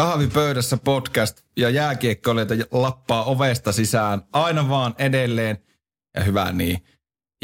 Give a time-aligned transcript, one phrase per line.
[0.00, 5.58] Kahvipöydässä podcast ja jääkiekkoilijoita lappaa ovesta sisään aina vaan edelleen
[6.16, 6.84] ja hyvä niin.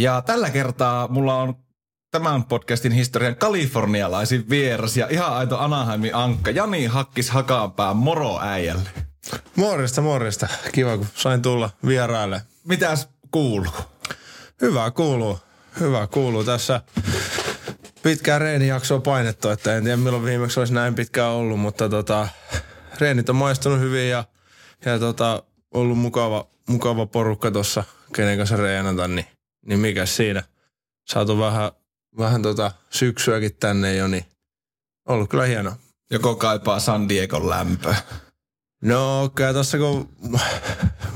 [0.01, 1.55] Ja tällä kertaa mulla on
[2.11, 6.51] tämän podcastin historian kalifornialaisin vieras ja ihan aito Anaheimin ankka.
[6.51, 8.91] Jani Hakkis Hakaanpää, moro äijälle.
[9.57, 10.49] Morjesta, morjesta.
[10.73, 12.43] Kiva, kun sain tulla vieraille.
[12.65, 13.73] Mitäs kuuluu?
[14.61, 15.39] Hyvä kuuluu.
[15.81, 16.45] Hyvä kuuluu.
[16.45, 16.81] Tässä
[18.07, 22.29] pitkään reenijaksoa painettu, että en tiedä milloin viimeksi olisi näin pitkään ollut, mutta tota,
[23.01, 24.25] reenit on maistunut hyvin ja,
[24.85, 25.43] ja tota,
[25.75, 29.27] ollut mukava, mukava porukka tuossa, kenen kanssa reenata, niin,
[29.67, 30.43] niin mikä siinä.
[31.09, 31.71] Saatu vähän,
[32.19, 34.25] vähän tota syksyäkin tänne jo, niin
[35.09, 35.77] ollut kyllä hienoa.
[36.11, 37.97] Joko kaipaa San Diegon lämpöä?
[38.83, 40.09] No kyllä tuossa kun,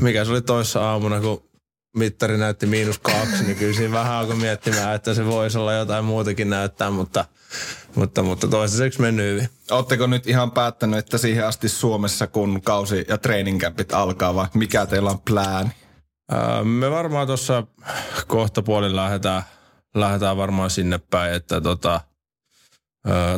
[0.01, 1.50] mikä se oli toissa aamuna, kun
[1.97, 6.05] mittari näytti miinus kaksi, niin kyllä siinä vähän alkoi miettimään, että se voisi olla jotain
[6.05, 7.25] muutakin näyttää, mutta,
[7.95, 9.49] mutta, mutta toistaiseksi mennyt hyvin.
[9.71, 14.87] Oletteko nyt ihan päättänyt, että siihen asti Suomessa, kun kausi- ja treeninkämpit alkaa, vai mikä
[14.87, 15.71] teillä on plääni?
[16.65, 17.67] me varmaan tuossa
[18.27, 19.43] kohta puolin lähdetään,
[19.95, 22.01] lähdetään varmaan sinne päin, että tota,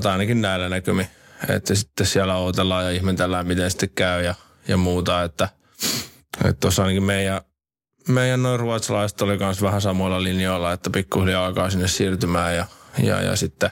[0.02, 1.06] tai ainakin näillä näkymin,
[1.48, 4.34] että sitten siellä odotellaan ja ihmetellään, miten sitten käy ja,
[4.68, 5.48] ja muuta, että
[6.60, 7.40] tuossa ainakin meidän
[8.08, 12.66] meidän noin ruotsalaiset oli myös vähän samoilla linjoilla, että pikkuhiljaa alkaa sinne siirtymään ja,
[13.02, 13.70] ja, ja sitten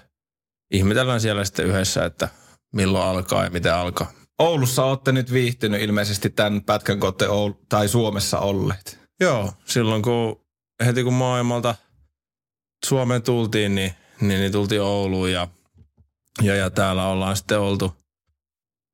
[0.71, 2.29] ihmetellään siellä sitten yhdessä, että
[2.73, 4.13] milloin alkaa ja miten alkaa.
[4.39, 8.99] Oulussa olette nyt viihtynyt ilmeisesti tämän pätkän, olette Oul- tai Suomessa olleet.
[9.21, 10.41] Joo, silloin kun
[10.85, 11.75] heti kun maailmalta
[12.87, 15.49] Suomeen tultiin, niin, niin, niin tultiin Ouluun ja,
[16.43, 17.97] ja, ja täällä ollaan sitten oltu,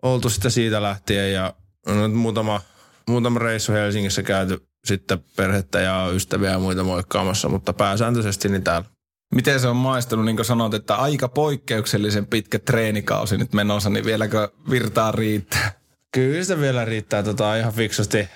[0.03, 1.55] oltu sitten siitä lähtien ja
[1.87, 2.61] on muutama,
[3.09, 8.89] muutama reissu Helsingissä käyty sitten perhettä ja ystäviä ja muita moikkaamassa, mutta pääsääntöisesti niin täällä.
[9.35, 14.05] Miten se on maistunut, niin kuin sanot, että aika poikkeuksellisen pitkä treenikausi nyt menossa, niin
[14.05, 15.73] vieläkö virtaa riittää?
[16.15, 18.29] Kyllä sitä vielä riittää tota, ihan fiksusti.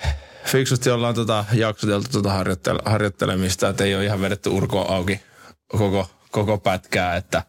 [0.44, 5.20] Fiksusti ollaan tota, jaksoteltu tota harjoittele- harjoittelemista, että ei ole ihan vedetty urko auki
[5.68, 7.42] koko, koko pätkää, että,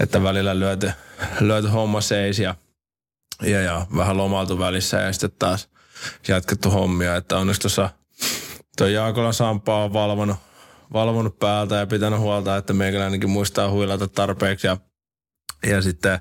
[0.00, 0.92] että välillä lyöty,
[1.40, 2.54] lyöty homma seis ja,
[3.42, 5.68] ja, ja vähän lomautu välissä ja sitten taas
[6.28, 7.90] jatkettu hommia, että onneksi tuossa–
[8.78, 10.36] Tuo Jaakolan Sampa on valvonut,
[10.92, 14.66] valvonut päältä ja pitänyt huolta, että meikäläinenkin muistaa huilata tarpeeksi.
[14.66, 14.76] Ja,
[15.66, 16.18] ja sitten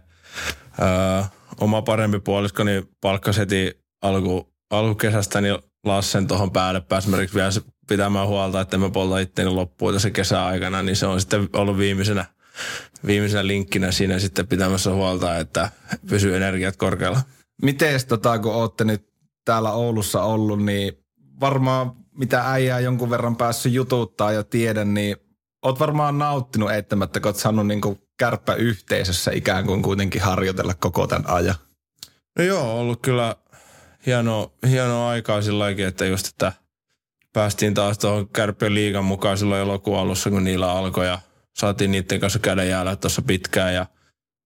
[0.81, 1.29] ää,
[1.61, 7.49] oma parempi puolisko niin palkkasi heti alku, alkukesästä niin Lassen tuohon päälle pääsimerkiksi vielä
[7.87, 12.25] pitämään huolta, että mä polta itteeni loppuun tässä kesäaikana, niin se on sitten ollut viimeisenä,
[13.05, 15.69] viimeisenä linkkinä siinä sitten pitämässä huolta, että
[16.09, 17.21] pysyy energiat korkealla.
[17.61, 19.05] Miten tota, kun olette nyt
[19.45, 21.02] täällä Oulussa ollut, niin
[21.39, 25.17] varmaan mitä äijää jonkun verran päässyt jututtaa ja tiedän, niin
[25.61, 27.81] oot varmaan nauttinut eittämättä, kun oot saanut niin
[28.17, 31.55] kärppäyhteisössä ikään kuin kuitenkin harjoitella koko tämän ajan.
[32.37, 33.35] No joo, ollut kyllä
[34.05, 36.51] hieno, hieno aikaa sillä että just, että
[37.33, 41.19] päästiin taas tuohon kärppien liigan mukaan silloin elokuun alussa, kun niillä alkoi ja
[41.53, 43.85] saatiin niiden kanssa käydä jäällä tuossa pitkään ja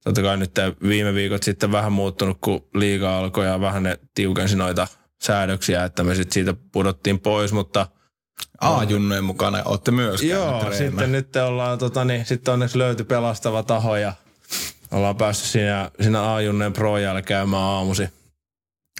[0.03, 0.51] totta kai nyt
[0.87, 4.87] viime viikot sitten vähän muuttunut, kun liiga alkoi ja vähän ne tiukensi noita
[5.23, 7.87] säädöksiä, että me sitten siitä pudottiin pois, mutta
[8.61, 10.77] A-junnojen mukana olette myös Joo, treenä.
[10.77, 14.13] sitten nyt ollaan, tota, niin, sitten onneksi löyty pelastava taho ja
[14.91, 16.93] ollaan päässyt siinä, siinä A-junnojen pro
[17.25, 18.09] käymään aamusi.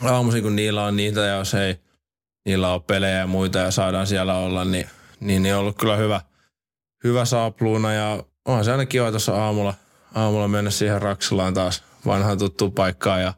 [0.01, 1.79] Aamusi, kun niillä on niitä ja jos ei
[2.45, 4.89] niillä on pelejä ja muita ja saadaan siellä olla, niin,
[5.19, 6.21] niin, niin on ollut kyllä hyvä,
[7.03, 9.73] hyvä saapluuna ja onhan se aina kiva tuossa aamulla,
[10.15, 13.33] aamulla mennä siihen Raksilaan taas vanhaan tuttuun paikkaan ja,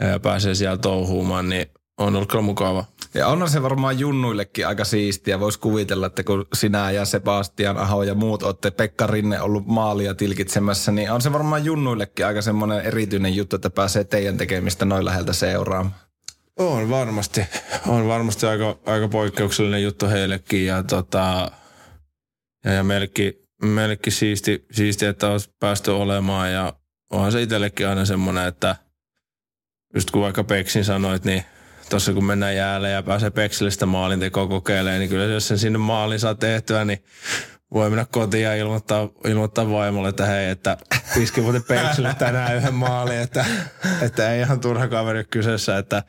[0.00, 1.66] ja pääsee siellä touhuumaan, niin
[2.00, 2.84] on ollut kyllä mukava.
[3.14, 5.40] Ja onhan se varmaan junnuillekin aika siistiä.
[5.40, 10.14] Voisi kuvitella, että kun sinä ja Sebastian Aho ja muut olette Pekka Rinne ollut maalia
[10.14, 15.04] tilkitsemässä, niin on se varmaan junnuillekin aika semmoinen erityinen juttu, että pääsee teidän tekemistä noin
[15.04, 15.94] läheltä seuraamaan.
[16.58, 17.40] On varmasti.
[17.86, 21.52] On varmasti aika, aika poikkeuksellinen juttu heillekin ja, tota,
[22.64, 23.32] ja, ja meillekin,
[23.62, 26.72] meillekin siisti, siisti, että olisi päästy olemaan ja
[27.10, 28.76] onhan se itsellekin aina semmoinen, että
[29.94, 31.44] just kun vaikka Peksin sanoit, niin–
[31.90, 36.20] tuossa kun mennään jäälle ja pääsee Pekselistä maalintekoa kokeilemaan, niin kyllä jos sen sinne maalin
[36.20, 37.04] saa tehtyä, niin
[37.74, 40.76] voi mennä kotiin ja ilmoittaa, ilmoittaa vaimolle, että hei, että
[41.16, 43.44] iski muuten Pekselle tänään yhden maalin, että,
[44.02, 46.02] että ei ihan turha kaveri kyseessä, että,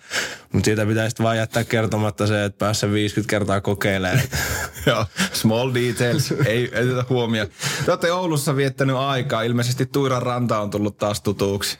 [0.53, 4.21] mutta siitä pitäisi vaan jättää kertomatta se, että päässä 50 kertaa kokeilemaan.
[4.85, 7.47] Joo, small details, ei tätä huomioon.
[7.85, 11.79] Te olette Oulussa viettänyt aikaa, ilmeisesti Tuiran ranta on tullut taas tutuksi.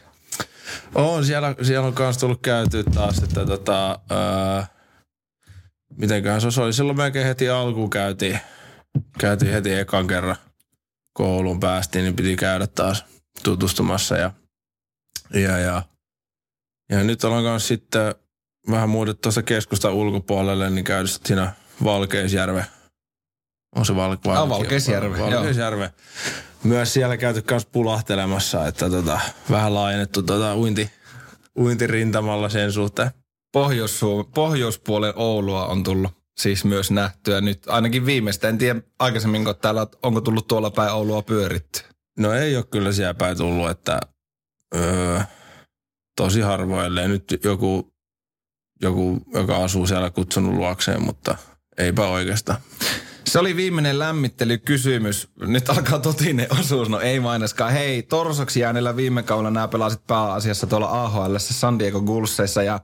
[0.96, 4.68] On, siellä, siellä on myös tullut käyty taas, että tota, ää,
[5.98, 6.74] mitenköhän se oli.
[6.74, 8.40] Silloin melkein heti alkuun käytiin,
[9.20, 10.36] käytiin heti ekan kerran
[11.14, 13.06] kouluun päästiin, niin piti käydä taas
[13.44, 14.32] tutustumassa ja,
[15.34, 15.82] ja, ja,
[16.90, 18.16] ja nyt ollaan kanssa sitten
[18.72, 21.54] vähän muutettu tuosta keskusta ulkopuolelle, niin käydä siinä
[21.84, 22.66] Valkeisjärve.
[23.76, 25.32] On se Val- Ah, Valkeisjärve, joo.
[25.32, 25.94] Valkeisjärve.
[26.64, 29.20] Myös siellä käyty kanssa pulahtelemassa, että tota,
[29.52, 30.92] vähän laajennettu tota uinti,
[31.60, 33.12] uintirintamalla sen suhteen.
[33.54, 34.02] Pohjois
[34.36, 37.64] Pohjoispuolen Oulua on tullut siis myös nähtyä nyt.
[37.68, 38.50] Ainakin viimeistä.
[38.50, 41.82] En tiedä aikaisemmin, kun täällä, onko tullut tuolla päin Oulua pyöritty.
[42.20, 44.00] No ei ole kyllä siellä päin tullut, että
[44.76, 45.20] öö,
[46.18, 47.94] tosi harvoin, nyt joku,
[48.82, 51.36] joku, joka asuu siellä kutsunut luokseen, mutta
[51.78, 52.60] eipä oikeastaan.
[53.28, 55.30] Se oli viimeinen lämmittelykysymys.
[55.40, 56.90] Nyt alkaa totinen osuus.
[56.90, 57.74] No ei mainoskaan.
[57.74, 62.64] Hei, torsoksi jääneellä viime kaudella nämä pelasit pääasiassa tuolla AHL, San Diego Gullsseissa.
[62.64, 62.80] Ja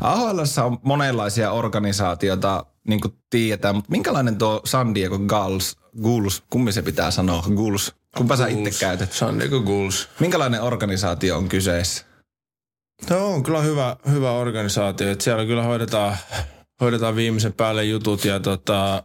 [0.00, 3.74] AHL on monenlaisia organisaatioita, niin kuin tiedetään.
[3.74, 7.92] Mutta minkälainen tuo San Diego Gulls, Gulls, kummin se pitää sanoa, Gulls?
[8.16, 9.12] Kumpa sä itse käytät?
[9.12, 10.08] San Diego Gulls.
[10.20, 12.04] Minkälainen organisaatio on kyseessä?
[13.10, 15.10] No on kyllä hyvä, hyvä organisaatio.
[15.10, 16.16] Että siellä kyllä hoidetaan,
[16.80, 19.04] hoidetaan viimeisen päälle jutut ja tota,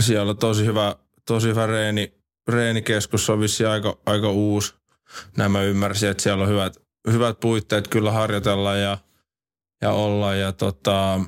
[0.00, 0.96] siellä on tosi hyvä,
[1.26, 2.14] tosi hyvä reeni,
[2.48, 3.30] reenikeskus.
[3.30, 4.74] on vissi aika, aika uusi.
[5.36, 6.76] Nämä ymmärsin, että siellä on hyvät,
[7.12, 8.98] hyvät puitteet kyllä harjoitella ja,
[9.82, 10.34] ja olla.
[10.34, 11.20] Ja tota,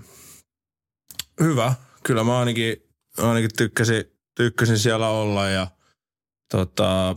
[1.41, 1.75] hyvä.
[2.03, 2.77] Kyllä mä ainakin,
[3.19, 4.05] ainakin tykkäsin,
[4.37, 5.67] tykkäsin siellä olla ja
[6.51, 7.17] tota,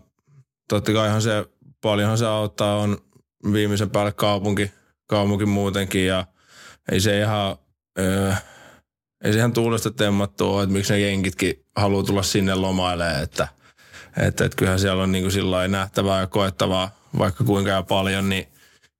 [0.69, 1.45] totta kaihan se,
[1.81, 2.97] paljonhan se auttaa on
[3.53, 4.71] viimeisen päälle kaupunki,
[5.07, 6.25] kaupunki muutenkin ja
[6.91, 7.57] ei se ihan,
[7.99, 8.33] öö,
[9.25, 13.47] ei se ihan tuulesta temmattu ole, että miksi ne jenkitkin haluaa tulla sinne lomailemaan, että,
[14.17, 18.47] että, että kyllähän siellä on niin kuin nähtävää ja koettavaa vaikka kuinka paljon, niin,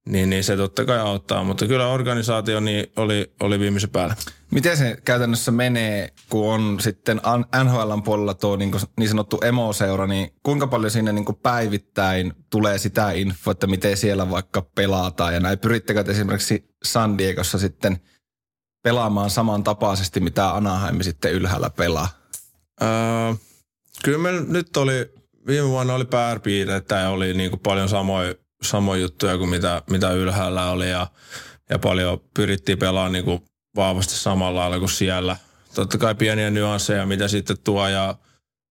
[0.10, 4.16] niin, niin se totta kai auttaa, mutta kyllä organisaatio niin oli, oli viimeisen päällä.
[4.52, 7.22] Miten se käytännössä menee, kun on sitten
[7.64, 13.12] NHLn puolella tuo niin, niin sanottu emoseura, niin kuinka paljon sinne niin päivittäin tulee sitä
[13.12, 15.60] infoa, että miten siellä vaikka pelataan ja näin?
[15.60, 18.00] Pyrittekö esimerkiksi San Diegossa sitten
[18.86, 22.08] pelaamaan samantapaisesti, mitä Anaheim sitten ylhäällä pelaa?
[22.82, 22.88] Öö,
[24.04, 25.14] kyllä me nyt oli,
[25.48, 28.34] viime vuonna oli pääpiirteitä ja oli niin kuin paljon samoja
[28.64, 31.08] samoja juttuja kuin mitä, mitä ylhäällä oli ja,
[31.70, 33.42] ja paljon pyrittiin pelaamaan niin kuin
[33.76, 35.38] vahvasti samalla lailla kuin siellä.
[35.76, 38.16] Totta kai pieniä nyansseja, mitä sitten tuo ja,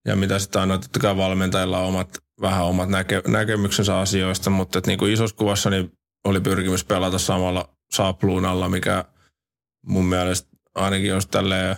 [0.08, 4.78] ja mitä sitten aina totta kai valmentajilla on omat, vähän omat näke, näkemyksensä asioista, mutta
[4.78, 5.92] että niin kuin isossa kuvassa niin
[6.24, 9.04] oli pyrkimys pelata samalla saapluun alla, mikä
[9.86, 11.76] mun mielestä ainakin jos tälleen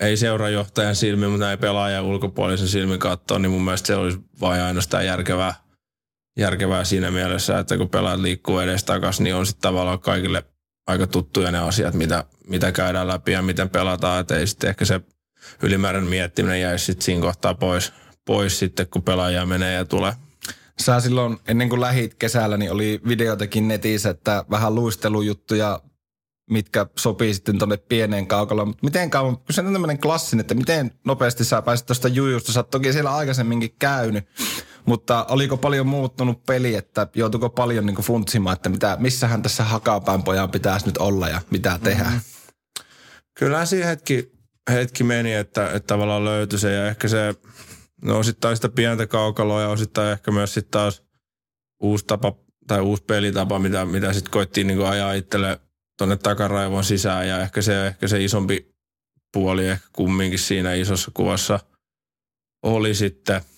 [0.00, 4.62] ei seurajohtajan silmin, mutta näin pelaajan ulkopuolisen silmin katsoa, niin mun mielestä se olisi vain
[4.62, 5.54] ainoastaan järkevää,
[6.38, 10.44] järkevää siinä mielessä, että kun pelaat liikkuu edes takaisin, niin on sitten tavallaan kaikille
[10.86, 14.84] aika tuttuja ne asiat, mitä, mitä käydään läpi ja miten pelataan, että ei sitten ehkä
[14.84, 15.00] se
[15.62, 17.92] ylimääräinen miettiminen jäisi sitten siinä kohtaa pois,
[18.24, 20.12] pois sitten, kun pelaaja menee ja tulee.
[20.80, 25.80] Sä silloin, ennen kuin lähit kesällä, niin oli videotakin netissä, että vähän luistelujuttuja,
[26.50, 28.68] mitkä sopii sitten tuonne pieneen kaukaloon.
[28.68, 32.52] Mutta miten kauan, kun se on tämmöinen klassinen, että miten nopeasti sä pääsit tuosta jujusta,
[32.52, 34.24] sä oot toki siellä aikaisemminkin käynyt,
[34.86, 40.22] mutta oliko paljon muuttunut peli, että joutuiko paljon niin funtsimaan, että mitä, missähän tässä hakapään
[40.22, 42.04] pojan pitäisi nyt olla ja mitä tehdä?
[42.04, 42.20] Mm-hmm.
[43.38, 44.32] Kyllähän siinä hetki,
[44.70, 47.34] hetki meni, että, että tavallaan löytyi se ja ehkä se,
[48.02, 51.02] no osittain sitä pientä kaukaloa ja osittain ehkä myös sitten taas
[51.82, 52.32] uusi tapa
[52.66, 55.60] tai uusi pelitapa, mitä, mitä sitten koittiin niin ajaa itselle
[55.98, 58.74] tuonne takaraivon sisään ja ehkä se, ehkä se isompi
[59.32, 61.60] puoli ehkä kumminkin siinä isossa kuvassa
[62.62, 63.40] oli sitten–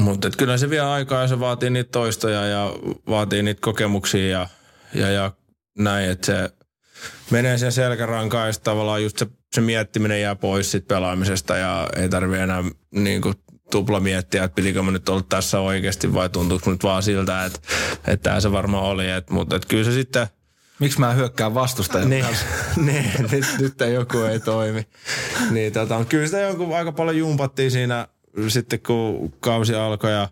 [0.00, 2.72] mutta kyllä se vie aikaa ja se vaatii niitä toistoja ja
[3.08, 4.48] vaatii niitä kokemuksia ja,
[4.94, 5.32] ja, ja
[5.78, 6.50] näin, että se
[7.30, 12.08] menee sen selkärankaan ja tavallaan just se, se miettiminen jää pois sit pelaamisesta ja ei
[12.08, 13.34] tarvi enää niin kuin
[13.70, 17.60] tupla miettiä, että pitikö mä nyt olla tässä oikeasti vai tuntuuko nyt vaan siltä, että,
[18.06, 19.10] että se varmaan oli.
[19.10, 20.26] Et, mutta et kyllä se sitten...
[20.78, 22.26] Miksi mä hyökkään vastustajan niin,
[22.86, 24.86] niin, nyt, nyt joku ei toimi.
[25.50, 28.08] Niin, tota, kyllä sitä joku aika paljon jumpattiin siinä
[28.48, 30.28] sitten kun kausi alkoi ja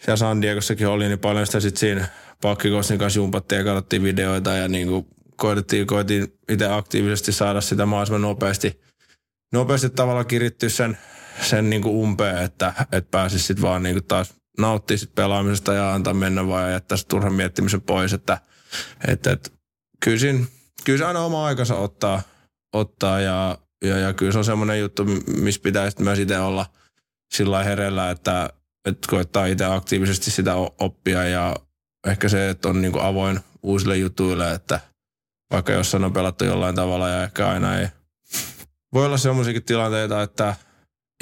[0.00, 2.08] siellä San Diegossakin oli, niin paljon sitä sitten siinä
[2.42, 5.06] pakkikossin kanssa jumpattiin ja katsottiin videoita ja niin kuin
[5.36, 8.80] koitettiin, koitin itse aktiivisesti saada sitä mahdollisimman nopeasti,
[9.52, 10.98] nopeasti tavalla kirittyä sen,
[11.42, 15.74] sen niin kuin umpeen, että, että pääsisi sitten vaan niin kuin taas nauttia sit pelaamisesta
[15.74, 18.38] ja antaa mennä vaan ja jättää turhan miettimisen pois, että,
[19.08, 19.50] että, että
[20.04, 20.44] kyllä, siinä,
[20.84, 22.22] kyllä se aina oma aikansa ottaa,
[22.72, 25.04] ottaa ja, ja, ja kyllä se on semmoinen juttu,
[25.36, 26.66] missä pitäisi myös itse olla–
[27.34, 28.50] sillä hereillä, että,
[28.84, 31.56] että koettaa itse aktiivisesti sitä oppia ja
[32.06, 34.80] ehkä se, että on niin kuin avoin uusille jutuille, että
[35.52, 37.88] vaikka jossain on pelattu jollain tavalla ja ehkä aina ei.
[38.94, 40.56] Voi olla sellaisiakin tilanteita, että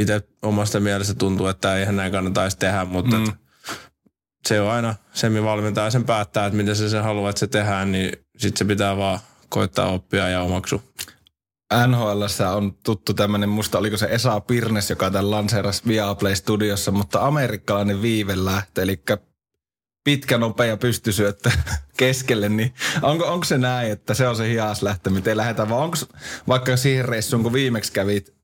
[0.01, 3.33] itse omasta mielestä tuntuu, että eihän näin kannata edes tehdä, mutta mm.
[4.47, 8.13] Se on aina semivalmentaja sen päättää, että miten se sen haluaa, että se tehdään, niin
[8.39, 10.83] sitten se pitää vaan koittaa oppia ja omaksu.
[11.87, 12.23] NHL
[12.55, 18.03] on tuttu tämmöinen, musta oliko se Esa Pirnes, joka tämän lanseerasi Viaplay Studiossa, mutta amerikkalainen
[18.03, 19.03] viivelähtö, eli
[20.05, 21.51] pitkä, nopea pystysyöttö
[21.99, 25.79] keskelle, niin onko, onko se näin, että se on se hias lähtö, miten lähdetään, vai
[25.79, 25.97] onko
[26.49, 28.35] vaikka siihen reissuun, kun viimeksi kävit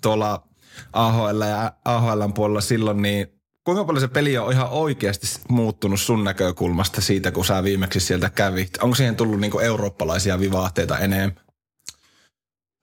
[0.00, 0.48] tuolla
[0.92, 6.24] AHL ja AHL puolella silloin, niin kuinka paljon se peli on ihan oikeasti muuttunut sun
[6.24, 8.76] näkökulmasta siitä, kun sä viimeksi sieltä kävit?
[8.82, 11.40] Onko siihen tullut niinku eurooppalaisia vivahteita enemmän?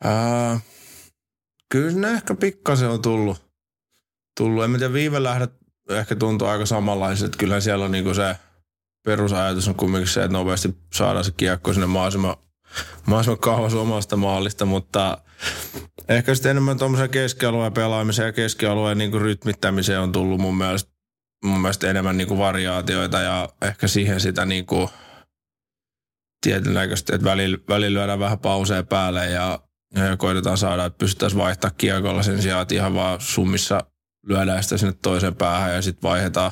[0.03, 0.59] Ää,
[1.69, 3.45] kyllä ne ehkä pikkasen on tullut.
[4.39, 4.63] tullut.
[4.63, 5.53] En mä tiedä, viivelähdöt
[5.89, 7.35] ehkä tuntuu aika samanlaiset.
[7.35, 8.35] Kyllähän siellä on niinku se
[9.05, 12.35] perusajatus on kumminkin se, että nopeasti saadaan se kiekko sinne mahdollisimman,
[13.05, 15.17] mahdollisimman kauas omasta maalista, mutta
[16.09, 20.91] ehkä sitten enemmän tuommoisen keskialueen pelaamiseen ja keskialueen niinku rytmittämiseen on tullut mun mielestä,
[21.45, 24.89] mun mielestä enemmän niinku variaatioita ja ehkä siihen sitä niinku
[26.45, 29.59] tietynlaista, että välillä, välillä lyödään vähän pauseja päälle ja
[29.95, 33.83] ja koitetaan saada, että pystyttäisiin vaihtaa kiekolla sen sijaan, että ihan vaan summissa
[34.25, 36.51] lyödään sitä sinne toiseen päähän ja sitten vaihdetaan,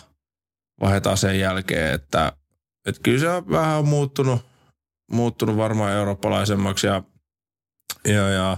[0.82, 2.34] vaihdetaan sen jälkeen, että,
[2.86, 4.42] että kyllä se on vähän muuttunut,
[5.12, 7.04] muuttunut varmaan eurooppalaisemmaksi ja,
[8.06, 8.58] ja, ja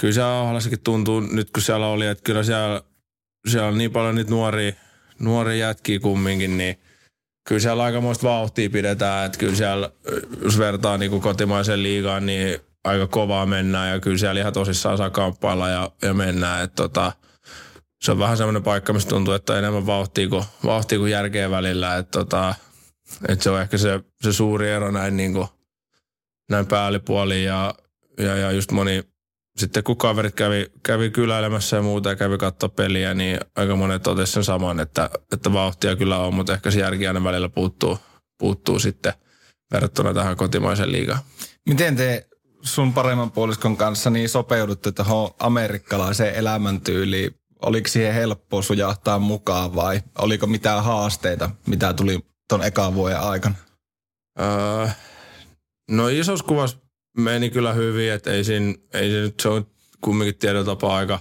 [0.00, 2.82] kyllä se Ahlassakin tuntuu nyt kun siellä oli, että kyllä siellä,
[3.48, 4.72] siellä on niin paljon niitä nuoria,
[5.18, 6.80] nuoria jätkiä kumminkin, niin
[7.48, 9.90] kyllä siellä aikamoista vauhtia pidetään, että kyllä siellä,
[10.42, 15.10] jos vertaa niin kotimaisen liigaan, niin aika kovaa mennään ja kyllä siellä ihan tosissaan saa
[15.10, 16.64] kamppailla ja, ja mennään.
[16.64, 17.12] Et tota,
[18.00, 21.50] se on vähän semmoinen paikka, mistä tuntuu, että on enemmän vauhtia kuin, vauhtia kuin järkeä
[21.50, 21.96] välillä.
[21.96, 22.54] Et tota,
[23.28, 25.48] et se on ehkä se, se suuri ero näin, niin kuin,
[26.50, 27.74] näin päällipuoliin ja,
[28.18, 29.02] ja, ja just moni,
[29.58, 34.02] sitten kun kaverit kävi, kävi kyläilemässä ja muuta ja kävi katsoa peliä, niin aika monet
[34.02, 37.98] totesi sen saman, että, että vauhtia kyllä on, mutta ehkä se järki aina välillä puuttuu,
[38.38, 39.12] puuttuu sitten
[39.72, 41.20] verrattuna tähän kotimaisen liigaan.
[41.66, 42.26] Miten te
[42.62, 47.34] sun paremman puoliskon kanssa niin sopeudutte tuohon amerikkalaiseen elämäntyyliin?
[47.62, 53.54] Oliko siihen helppo sujahtaa mukaan vai oliko mitään haasteita, mitä tuli ton ekan vuoden aikana?
[54.40, 54.88] Öö,
[55.90, 56.83] no isossa kuvassa
[57.16, 59.66] meni kyllä hyvin, että ei, siinä, ei se nyt, se on
[60.00, 61.20] kumminkin tiedotapa aika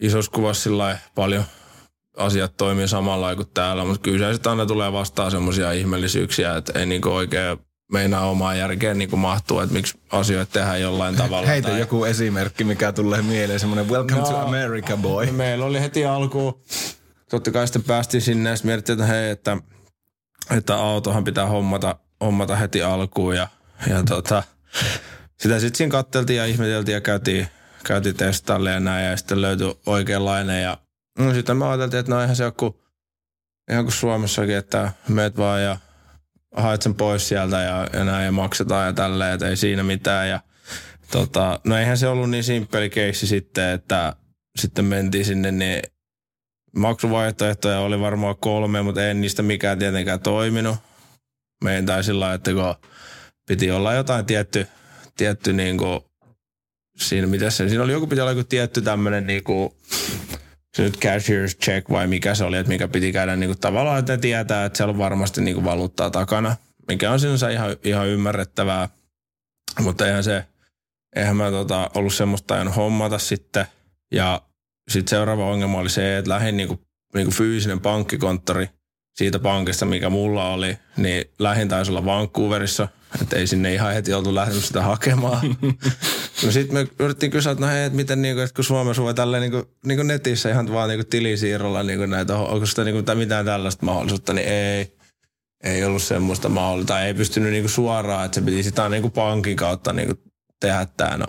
[0.00, 1.44] isossa kuvassa sillä paljon
[2.16, 6.78] asiat toimii samalla kuin täällä, mutta kyllä se sitten aina tulee vastaan semmoisia ihmeellisyyksiä, että
[6.78, 7.58] ei niinku oikein
[7.92, 11.46] meinaa omaa järkeen niin mahtuu, että miksi asioita tehdään jollain tavalla.
[11.46, 11.80] Heitä tai...
[11.80, 15.30] joku esimerkki, mikä tulee mieleen, semmoinen Welcome no, to America boy.
[15.30, 16.62] Meillä oli heti alku,
[17.30, 19.56] totta kai sitten päästiin sinne ja mietittiin, että hei, että,
[20.56, 23.48] että autohan pitää hommata, hommata heti alkuun ja,
[23.90, 24.42] ja tota,
[25.38, 27.48] sitä sitten siinä katteltiin ja ihmeteltiin ja käytiin,
[27.84, 30.78] käytiin testalle ja näin ja sitten löytyi oikeanlainen ja
[31.18, 32.74] no sitten me ajateltiin, että no eihän se ole kuin,
[33.70, 35.76] ihan kuin Suomessakin, että meet vaan ja
[36.56, 40.28] haet sen pois sieltä ja, ja näin ja maksetaan ja tälleen, että ei siinä mitään.
[40.28, 40.40] Ja,
[41.10, 44.16] tota, no eihän se ollut niin simppeli keissi sitten, että
[44.58, 45.82] sitten mentiin sinne, niin
[46.76, 50.76] maksuvaihtoehtoja oli varmaan kolme, mutta ei niistä mikään tietenkään toiminut.
[51.64, 52.74] Meidän tai sillä että kun
[53.46, 54.66] piti olla jotain tietty,
[55.16, 56.00] tietty niin kuin,
[56.96, 59.72] siinä, mitä se, siinä oli joku piti olla joku tietty tämmöinen niin kuin,
[60.76, 63.98] se nyt cashier's check vai mikä se oli, että mikä piti käydä niin kuin tavallaan,
[63.98, 66.56] että ne tietää, että siellä on varmasti niin kuin valuuttaa takana,
[66.88, 68.88] mikä on sinänsä ihan, ihan ymmärrettävää.
[69.80, 70.44] Mutta eihän se,
[71.16, 73.66] eihän mä tota, ollut semmoista ajan hommata sitten.
[74.12, 74.42] Ja
[74.90, 76.80] sitten seuraava ongelma oli se, että lähin niin kuin,
[77.14, 78.68] niin kuin fyysinen pankkikonttori
[79.14, 82.88] siitä pankista, mikä mulla oli, niin lähin taisi olla Vancouverissa,
[83.22, 85.56] että ei sinne ihan heti oltu lähtenyt sitä hakemaan.
[86.44, 89.14] no sitten me yritettiin kysyä, että no hei, että miten niinku, että kun Suomessa voi
[89.14, 93.86] tälleen niinku, niinku netissä ihan vaan niinku tilisiirrolla niinku näitä, onko sitä niinku, mitään tällaista
[93.86, 94.96] mahdollisuutta, niin ei.
[95.64, 99.56] Ei ollut semmoista mahdollista, tai ei pystynyt niinku suoraan, että se piti sitä niinku pankin
[99.56, 100.14] kautta niinku
[100.60, 101.16] tehdä tämä.
[101.16, 101.26] No.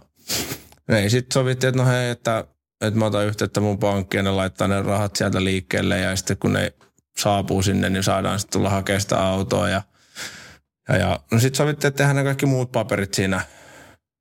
[0.89, 2.43] Ei sitten sovittiin, että no hei, että,
[2.81, 6.38] että mä otan yhteyttä mun pankkiin ja ne laittaa ne rahat sieltä liikkeelle ja sitten
[6.38, 6.74] kun ne
[7.17, 9.81] saapuu sinne, niin saadaan sitten tulla hakemaan sitä autoa ja–
[10.88, 13.41] ja, ja no sitten sovittiin, että tehdään ne kaikki muut paperit siinä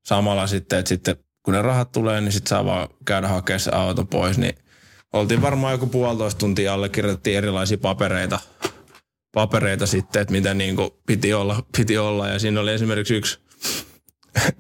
[0.06, 3.70] samalla sitten, että sitten kun ne rahat tulee, niin sitten saa vaan käydä hakemaan se
[3.74, 4.54] auto pois, niin
[5.12, 8.38] oltiin varmaan joku puolitoista tuntia allekirjoitettiin erilaisia papereita,
[9.34, 12.28] papereita sitten, että mitä niin kuin piti olla, piti olla.
[12.28, 13.38] Ja siinä oli esimerkiksi yksi,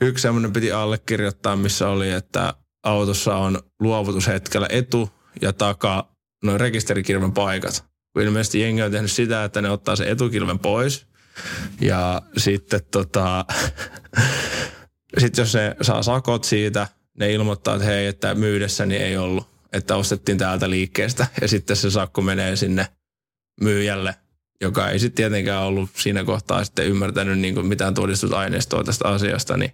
[0.00, 5.10] yksi semmoinen piti allekirjoittaa, missä oli, että autossa on luovutushetkellä etu
[5.42, 6.08] ja taka
[6.44, 7.84] noin rekisterikilven paikat.
[8.18, 11.06] Ilmeisesti jengi on tehnyt sitä, että ne ottaa se etukilven pois
[11.80, 13.44] ja sitten tota,
[15.20, 16.88] sit jos ne saa sakot siitä,
[17.18, 21.26] ne ilmoittaa, että hei, että myydessäni ei ollut, että ostettiin täältä liikkeestä.
[21.40, 22.86] Ja sitten se sakko menee sinne,
[23.60, 24.14] myyjälle,
[24.60, 29.72] joka ei sitten tietenkään ollut siinä kohtaa sitten ymmärtänyt niin mitään todistusaineistoa tästä asiasta, niin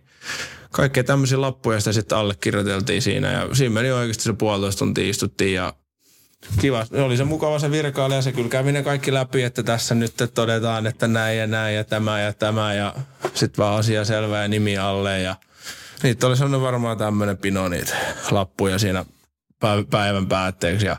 [0.70, 5.74] kaikkea tämmöisiä lappuja sitten allekirjoiteltiin siinä ja siinä meni oikeasti se puolitoista tuntia istuttiin ja
[6.60, 6.86] kiva.
[7.04, 10.86] Oli se mukava se virkailija, se kyllä kävi ne kaikki läpi, että tässä nyt todetaan,
[10.86, 12.94] että näin ja näin ja tämä ja tämä ja
[13.34, 15.36] sitten vaan asia selvä ja nimi alle ja
[16.02, 17.96] niitä oli sellainen varmaan tämmöinen pino niitä
[18.30, 19.04] lappuja siinä
[19.90, 20.96] päivän päätteeksi ja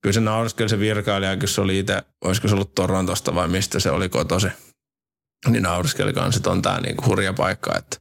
[0.00, 3.80] kyllä se nauriskeli se virkailija, kun se oli itse, olisiko se ollut Torontosta vai mistä
[3.80, 4.48] se oli kotosi.
[5.48, 7.78] Niin nauriskeli kanssa, että on tää niinku hurja paikka.
[7.78, 7.96] Että.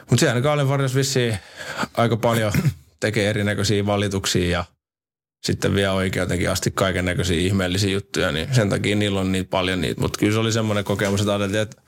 [0.00, 1.38] Mutta siellä Kaalen varjos vissiin
[1.96, 2.52] aika paljon
[3.00, 4.64] tekee erinäköisiä valituksia ja
[5.44, 9.80] sitten vielä oikeutenkin asti kaiken näköisiä ihmeellisiä juttuja, niin sen takia niillä on niin paljon
[9.80, 10.00] niitä.
[10.00, 11.82] Mutta kyllä se oli semmoinen kokemus, että ajateltiin, että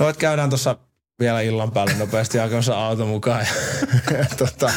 [0.00, 0.76] no, että käydään tuossa
[1.20, 3.46] vielä illan päälle nopeasti hakemassa auto mukaan.
[4.10, 4.72] Ja, tota,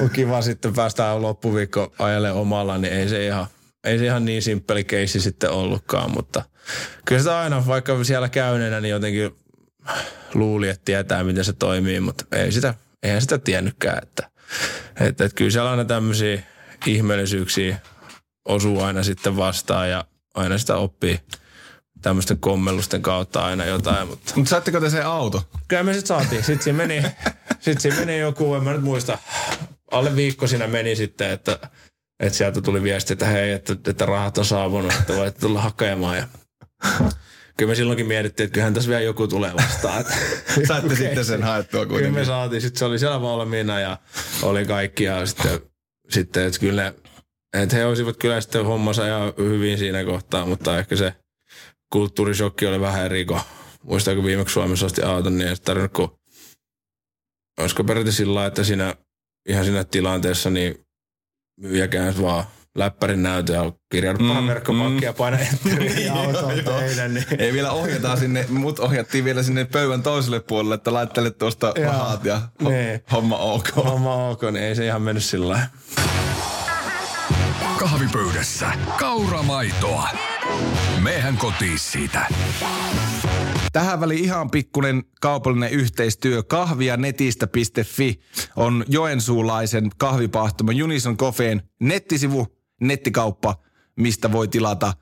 [0.00, 3.46] on kiva sitten päästään loppuviikko ajelle omalla, niin ei se ihan,
[3.84, 6.42] ei se ihan niin simppeli keissi sitten ollutkaan, mutta
[7.04, 9.30] kyllä sitä aina, vaikka siellä käyneenä, niin jotenkin
[10.34, 14.30] luuli, että tietää, miten se toimii, mutta ei sitä, eihän sitä tiennytkään, että,
[15.00, 16.42] että, että kyllä siellä aina tämmöisiä
[16.86, 17.78] ihmeellisyyksiä
[18.44, 21.20] osuu aina sitten vastaan ja aina sitä oppii
[22.02, 24.08] tämmöisten kommellusten kautta aina jotain.
[24.08, 25.48] Mutta Mut saitteko te se auto?
[25.68, 26.44] Kyllä me sitten saatiin.
[26.44, 27.02] Sitten siinä meni,
[27.60, 29.18] sit siinä meni joku, en mä nyt muista,
[29.90, 31.58] alle viikko siinä meni sitten, että,
[32.20, 36.16] että sieltä tuli viesti, että hei, että, että rahat on saapunut, että voit tulla hakemaan.
[36.16, 36.28] Ja
[37.56, 40.04] kyllä me silloinkin mietittiin, että kyllähän tässä vielä joku tulee vastaan.
[40.68, 40.96] Saitte okay.
[40.96, 42.12] sitten sen haettua kuitenkin.
[42.12, 42.62] Kyllä me saatiin.
[42.62, 43.98] Sitten se oli siellä valmiina ja
[44.42, 45.60] oli kaikki ja sitten,
[46.12, 46.94] sitten että kyllä
[47.58, 51.14] että he olisivat kyllä sitten hommansa ihan hyvin siinä kohtaa, mutta ehkä se
[51.92, 53.40] kulttuurisokki oli vähän eri kuin
[53.82, 56.16] muistaako viimeksi Suomessa osti auton, niin ei tarvinnut kun,
[57.60, 58.94] olisiko periaatteessa sillä että siinä
[59.48, 60.86] ihan siinä tilanteessa niin
[61.60, 65.02] myyjäkään vaan läppärin näytö ja kirjannut mm, verkkopakki mm.
[65.02, 65.38] ja paina.
[65.64, 67.24] Niin.
[67.38, 72.24] Ei vielä ohjata sinne, mut ohjattiin vielä sinne pöydän toiselle puolelle, että laittele tuosta rahat
[72.24, 73.00] ja niin.
[73.12, 73.68] homma ok.
[73.76, 75.66] Homma ok, niin ei se ihan mennyt sillä
[77.78, 80.08] Kahvipöydässä kauramaitoa.
[81.02, 82.26] Mehän kotiin siitä.
[83.72, 86.42] Tähän väliin ihan pikkunen kaupallinen yhteistyö.
[86.42, 88.20] Kahvia netistä.fi
[88.56, 92.46] on joensuulaisen kahvipahtuma Unison Coffeen nettisivu,
[92.82, 93.54] nettikauppa,
[93.96, 94.92] mistä voi tilata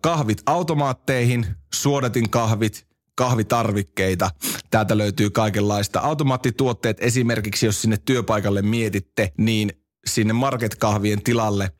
[0.00, 4.30] kahvit automaatteihin, suodatin kahvit, kahvitarvikkeita.
[4.70, 6.00] Täältä löytyy kaikenlaista.
[6.00, 9.72] Automaattituotteet esimerkiksi, jos sinne työpaikalle mietitte, niin
[10.06, 11.72] sinne market-kahvien tilalle,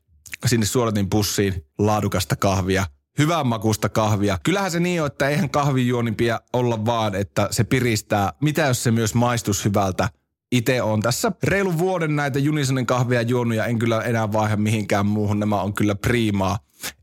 [0.45, 2.85] sinne suodatin pussiin laadukasta kahvia–
[3.17, 4.37] hyvän makusta kahvia.
[4.43, 8.33] Kyllähän se niin on, että eihän kahvijuonimpia olla vaan, että se piristää.
[8.41, 10.09] Mitä jos se myös maistus hyvältä?
[10.51, 15.05] Itse on tässä reilun vuoden näitä Unisonin kahvia juonut ja en kyllä enää vaihe mihinkään
[15.05, 15.39] muuhun.
[15.39, 16.59] Nämä on kyllä priimaa.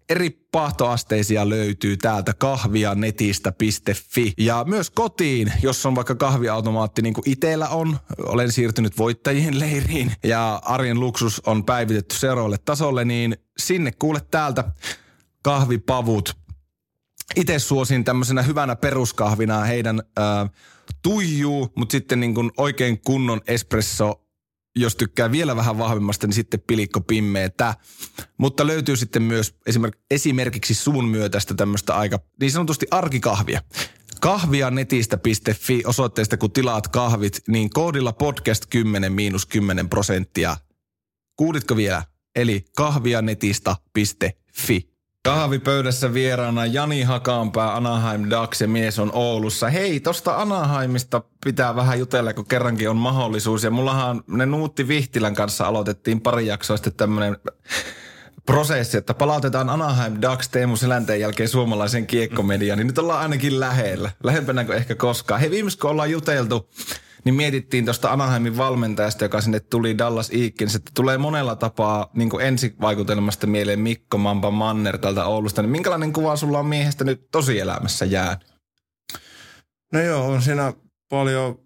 [0.08, 4.32] Eri pahtoasteisia löytyy täältä kahvia netistä.fi.
[4.38, 7.98] Ja myös kotiin, jos on vaikka kahviautomaatti niin kuin itellä on.
[8.18, 14.64] Olen siirtynyt voittajien leiriin ja arjen luksus on päivitetty seuraavalle tasolle, niin sinne kuule täältä
[15.42, 16.36] kahvipavut.
[17.36, 20.50] Itse suosin tämmöisenä hyvänä peruskahvina heidän äh,
[21.02, 24.28] tuijuu, mutta sitten niin kuin oikein kunnon espresso
[24.80, 27.74] jos tykkää vielä vähän vahvemmasta, niin sitten pilikko pimmeetä.
[28.38, 33.62] Mutta löytyy sitten myös esimerk- esimerkiksi suun myötästä tämmöistä aika niin sanotusti arkikahvia.
[34.20, 40.56] Kahvia netistä.fi osoitteesta, kun tilaat kahvit, niin koodilla podcast 10 miinus 10 prosenttia.
[41.36, 42.02] Kuulitko vielä?
[42.36, 44.97] Eli kahvianetista.fi.
[45.28, 49.68] Kahvipöydässä vieraana Jani Hakaanpää, Anaheim Ducks ja mies on Oulussa.
[49.68, 53.64] Hei, tosta Anaheimista pitää vähän jutella, kun kerrankin on mahdollisuus.
[53.64, 57.36] Ja mullahan ne Nuutti Vihtilän kanssa aloitettiin pari jaksoa sitten tämmönen
[58.46, 64.10] prosessi, että palautetaan Anaheim Ducks Teemu Selänteen jälkeen suomalaisen kiekkomediaan, niin nyt ollaan ainakin lähellä.
[64.24, 65.40] Lähempänä kuin ehkä koskaan.
[65.40, 66.68] Hei, viimeis kun ollaan juteltu,
[67.24, 72.40] niin mietittiin tuosta Anaheimin valmentajasta, joka sinne tuli Dallas Eakins, että tulee monella tapaa niin
[72.40, 75.62] ensivaikutelmasta mieleen Mikko Mampa Manner tältä Oulusta.
[75.62, 78.58] Niin minkälainen kuva sulla on miehestä nyt tosielämässä jäänyt?
[79.92, 80.72] No joo, on siinä
[81.10, 81.58] paljon,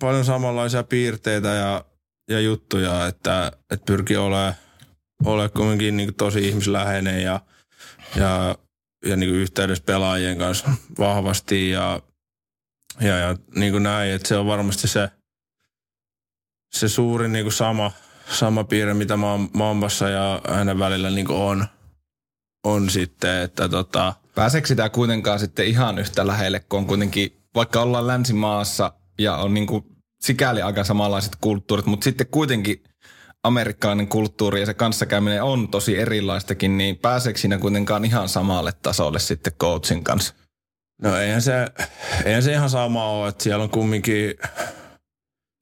[0.00, 1.84] paljon samanlaisia piirteitä ja,
[2.30, 4.54] ja juttuja, että, että pyrkii olemaan
[5.24, 7.40] ole kuitenkin niin tosi ihmisläheinen ja,
[8.16, 8.58] ja,
[9.06, 12.02] ja niin yhteydessä pelaajien kanssa vahvasti ja
[13.00, 15.10] ja, ja niin kuin näin, että se on varmasti se,
[16.74, 17.92] se suuri niin kuin sama,
[18.30, 19.18] sama piirre, mitä
[19.52, 21.66] Mambassa ja hänen välillä niin kuin on,
[22.64, 24.14] on sitten, että tota...
[24.34, 29.54] Pääseekö sitä kuitenkaan sitten ihan yhtä lähelle, kun on kuitenkin, vaikka ollaan länsimaassa ja on
[29.54, 29.84] niin kuin
[30.20, 32.84] sikäli aika samanlaiset kulttuurit, mutta sitten kuitenkin
[33.42, 39.18] amerikkalainen kulttuuri ja se kanssakäyminen on tosi erilaistakin, niin pääseekö siinä kuitenkaan ihan samalle tasolle
[39.18, 40.34] sitten coachin kanssa?
[41.02, 41.66] No eihän se,
[42.24, 44.34] eihän se ihan sama ole, että siellä on kumminkin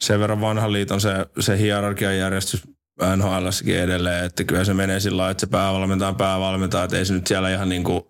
[0.05, 2.63] sen verran vanhan liiton se, se hierarkian järjestys
[3.17, 7.05] NHLssäkin edelleen, että kyllä se menee sillä lailla, että se päävalmentaja on päävalmentaja, että ei
[7.05, 8.03] se nyt siellä ihan niin kuin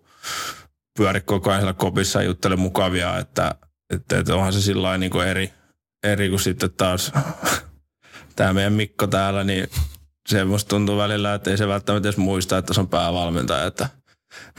[0.97, 3.55] pyöri koko ajan siellä kopissa juttele mukavia, että,
[3.89, 5.53] että, että onhan se sillä niin kuin eri,
[6.03, 7.11] eri kuin sitten taas
[8.35, 9.67] tämä meidän Mikko täällä, niin
[10.29, 13.89] se musta tuntuu välillä, että ei se välttämättä edes muista, että se on päävalmentaja, että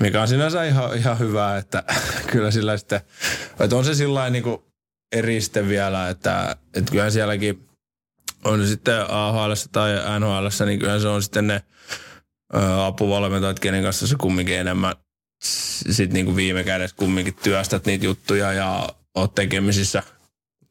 [0.00, 1.84] mikä on sinänsä ihan, ihan hyvä, että
[2.32, 3.00] kyllä sillä sitten,
[3.60, 4.62] että on se sillä niin kuin
[5.12, 7.68] eri sitten vielä, että, että kyllähän sielläkin
[8.44, 11.62] on sitten AHL tai NHL, niin kyllähän se on sitten ne
[12.86, 14.94] apuvalmentajat, kenen kanssa se kumminkin enemmän
[15.90, 20.02] sit niinku viime kädessä kumminkin työstät niitä juttuja ja oot tekemisissä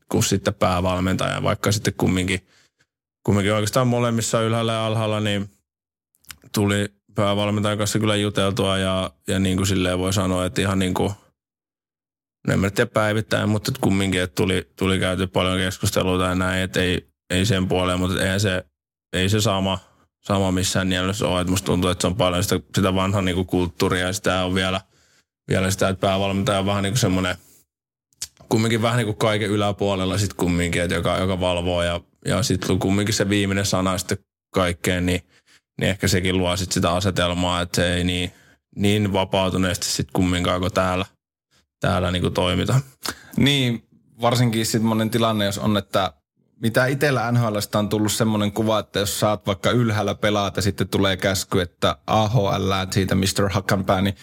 [0.10, 2.48] kuin sitten päävalmentaja, vaikka sitten kumminkin,
[3.26, 5.50] kumminkin oikeastaan molemmissa ylhäällä ja alhaalla, niin
[6.52, 10.94] tuli päävalmentajan kanssa kyllä juteltua ja, ja niin kuin silleen voi sanoa, että ihan niin
[10.94, 11.12] kuin,
[12.48, 16.82] en mä tiedä päivittäin, mutta kumminkin, että tuli, tuli käyty paljon keskustelua ja näin, että
[16.82, 18.66] ei, ei sen puoleen, mutta eihän se,
[19.14, 19.80] ei se sama,
[20.22, 21.42] sama missään mielessä ole.
[21.42, 24.56] Että musta tuntuu, että se on paljon sitä, sitä vanhaa niin kulttuuria ja sitä on
[24.56, 24.82] vielä,
[25.50, 27.36] vielä sitä, että päävalmentaja on vähän niin kuin semmoinen,
[28.50, 32.80] kumminkin vähän niin kuin kaiken yläpuolella sitten kumminkin, että joka, joka valvoo ja, ja sitten
[32.80, 34.18] kumminkin se viimeinen sana sitten
[34.54, 35.22] kaikkeen, niin,
[35.82, 38.32] niin ehkä sekin luo sitten sitä asetelmaa, että se ei niin,
[38.76, 41.06] niin vapautuneesti sitten kumminkaan kuin täällä,
[41.80, 42.82] täällä niin kuin toimita.
[43.38, 43.88] Niin,
[44.22, 46.14] varsinkin sitten tilanne, jos on, että
[46.62, 50.88] mitä itsellä NHLstä on tullut semmoinen kuva, että jos saat vaikka ylhäällä pelaat ja sitten
[50.88, 53.50] tulee käsky, että AHL siitä Mr.
[53.50, 54.16] Hakanpää, niin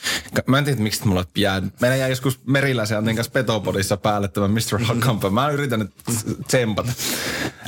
[0.46, 1.62] mä en tiedä, miksi mulla jää.
[1.80, 2.40] Meillä jäi joskus
[2.84, 4.84] se Antin kanssa Petopodissa päälle tämä Mr.
[4.84, 5.30] Hakanpää.
[5.30, 5.94] Mä yritän nyt
[6.46, 6.92] tsempata.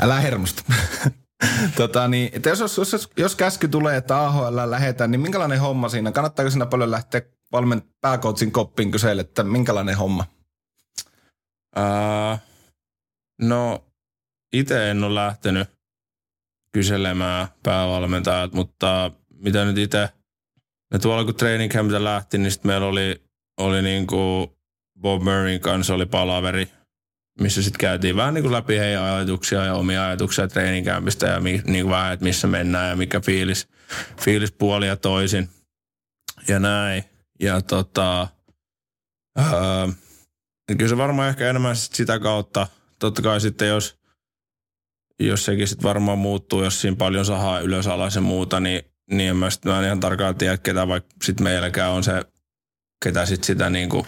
[0.00, 0.62] Älä hermosta.
[1.76, 6.12] tota, niin, jos, jos, jos, jos, käsky tulee, että AHL lähetään, niin minkälainen homma siinä?
[6.12, 10.24] Kannattaako siinä paljon lähteä valmen pääkoutsin koppiin kysellä, että minkälainen homma?
[11.78, 12.38] Uh,
[13.42, 13.84] no
[14.52, 15.68] itse en ole lähtenyt
[16.72, 20.08] kyselemään päävalmentajat, mutta mitä nyt itse,
[20.92, 23.22] ne tuolla kun training campilta lähti, niin sitten meillä oli,
[23.60, 24.50] oli niin kuin
[25.00, 26.70] Bob Murrayn kanssa oli palaveri,
[27.40, 31.40] missä sitten käytiin vähän niin kuin läpi heidän ajatuksia ja omia ajatuksia training campista ja
[31.40, 33.68] mi, niin kuin vähän, että missä mennään ja mikä fiilis,
[34.20, 35.48] fiilis puoli ja toisin
[36.48, 37.04] ja näin.
[37.40, 38.28] Ja tota,
[39.38, 39.88] öö,
[40.78, 42.66] kyllä se varmaan ehkä enemmän sitä kautta,
[42.98, 43.98] totta kai sitten jos
[45.20, 49.30] jos sekin sitten varmaan muuttuu, jos siinä paljon sahaa ylös alas ja muuta, niin, niin
[49.30, 52.22] en mä, sit, mä en ihan tarkkaan tiedä, ketä vaikka sitten meilläkään on se,
[53.04, 54.06] ketä sitten sitä niin kuin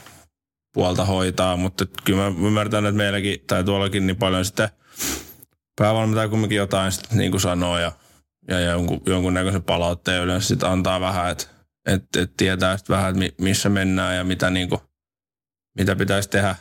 [0.76, 4.68] puolta hoitaa, mutta kyllä mä ymmärtän, että meilläkin tai tuollakin niin paljon sitten
[5.76, 7.92] päävalmentaja kumminkin jotain sitten niin kuin sanoo ja,
[8.48, 11.46] ja jonkun, jonkunnäköisen palautteen yleensä sitten antaa vähän, että
[11.86, 14.80] et, et tietää sitten vähän, että missä mennään ja mitä, niin kuin,
[15.78, 16.56] mitä pitäisi tehdä,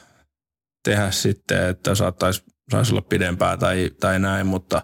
[0.83, 4.81] tehdä sitten, että saattaisi saisi olla pidempää tai, tai näin, mutta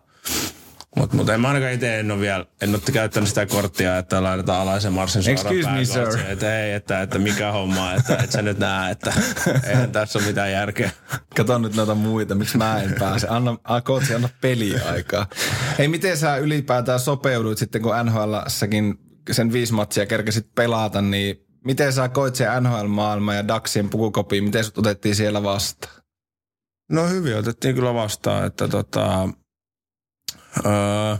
[0.95, 4.23] mutta mut en mä ainakaan itse en ole vielä, en ole käyttänyt sitä korttia, että
[4.23, 6.19] laitetaan alaisen marssin suoraan Excuse me, sir.
[6.27, 9.13] Että ei, että, että mikä homma, että, että sä nyt näe, että
[9.67, 10.91] eihän tässä ole mitään järkeä.
[11.35, 13.27] Kato nyt noita muita, miksi mä en pääse.
[13.27, 15.27] Anna, kootsi, anna peliaikaa.
[15.77, 18.99] Hei, miten sä ylipäätään sopeuduit sitten, kun NHLssäkin
[19.31, 24.63] sen viisi matsia kerkesit pelata, niin miten sä koit se NHL-maailma ja Daxien pukukopiin, miten
[24.63, 26.01] sut otettiin siellä vastaan?
[26.91, 29.29] No hyvin otettiin kyllä vastaan, että tota,
[30.65, 31.15] öö,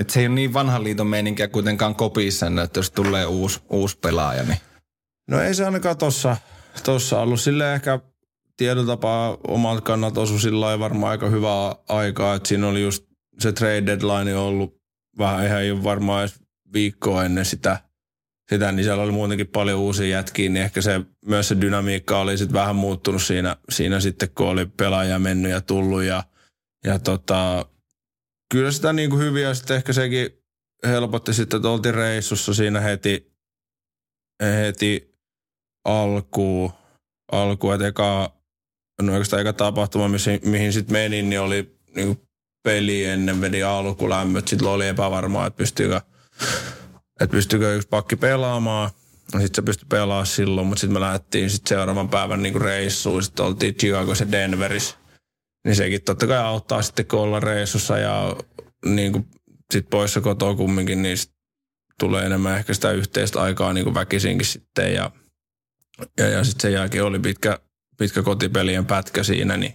[0.00, 3.98] et se ei ole niin vanhan liiton meininkiä kuitenkaan kopissa, että jos tulee uusi, uusi
[3.98, 4.58] pelaaja, niin...
[5.30, 6.36] No ei se ainakaan tossa,
[6.84, 7.40] tossa ollut.
[7.40, 8.00] Sille ehkä
[8.56, 13.04] tiedotapaa omalta kannalta osui sillä varmaan aika hyvää aikaa, että siinä oli just
[13.38, 14.76] se trade deadline ollut
[15.18, 16.40] vähän ihan ei varmaan edes
[16.72, 17.78] viikkoa ennen sitä
[18.50, 22.38] sitä, niin siellä oli muutenkin paljon uusia jätkiä, niin ehkä se, myös se dynamiikka oli
[22.38, 26.24] sitten vähän muuttunut siinä, siinä sitten, kun oli pelaaja mennyt ja tullut ja,
[26.84, 27.66] ja tota,
[28.54, 30.30] kyllä sitä niin kuin hyviä sitten ehkä sekin
[30.86, 33.32] helpotti sitten, että oltiin reissussa siinä heti,
[34.42, 35.14] heti
[35.84, 36.72] alkuun,
[37.32, 38.36] alku, että eka,
[39.02, 42.28] no eka tapahtuma, mihin, mihin sitten menin, niin oli niin kuin
[42.62, 46.00] peli ennen, meni alkulämmöt, sitten oli epävarmaa, että pystyykö
[47.20, 48.90] että pystyykö yksi pakki pelaamaan.
[49.24, 53.22] Sitten se pystyi pelaamaan silloin, mutta sitten me lähdettiin sitten seuraavan päivän niin reissuun.
[53.22, 54.96] Sitten oltiin Chicagossa ja Denverissä.
[55.64, 58.36] Niin sekin totta kai auttaa sitten, kun ollaan reissussa ja
[58.86, 59.26] niin kuin
[59.72, 61.18] sit poissa kotoa kumminkin, niin
[61.98, 64.94] tulee enemmän ehkä sitä yhteistä aikaa niin kuin väkisinkin sitten.
[64.94, 65.10] Ja,
[66.18, 67.58] ja, ja sitten sen jälkeen oli pitkä,
[67.98, 69.74] pitkä kotipelien pätkä siinä, niin,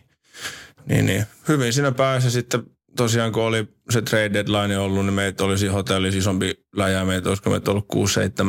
[0.86, 2.64] niin, niin hyvin siinä pääsi sitten
[2.98, 7.50] tosiaan kun oli se trade deadline ollut, niin meitä olisi hotellissa isompi läjä, meitä olisiko
[7.50, 7.88] meitä ollut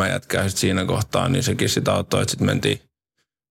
[0.07, 2.81] 6-7 jätkää sit siinä kohtaa, niin sekin sitä auttoi, että sitten mentiin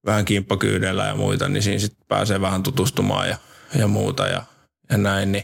[0.05, 3.37] vähän kimppakyydellä ja muita, niin siinä sitten pääsee vähän tutustumaan ja,
[3.75, 4.43] ja muuta ja,
[4.89, 5.31] ja näin.
[5.31, 5.43] Niin.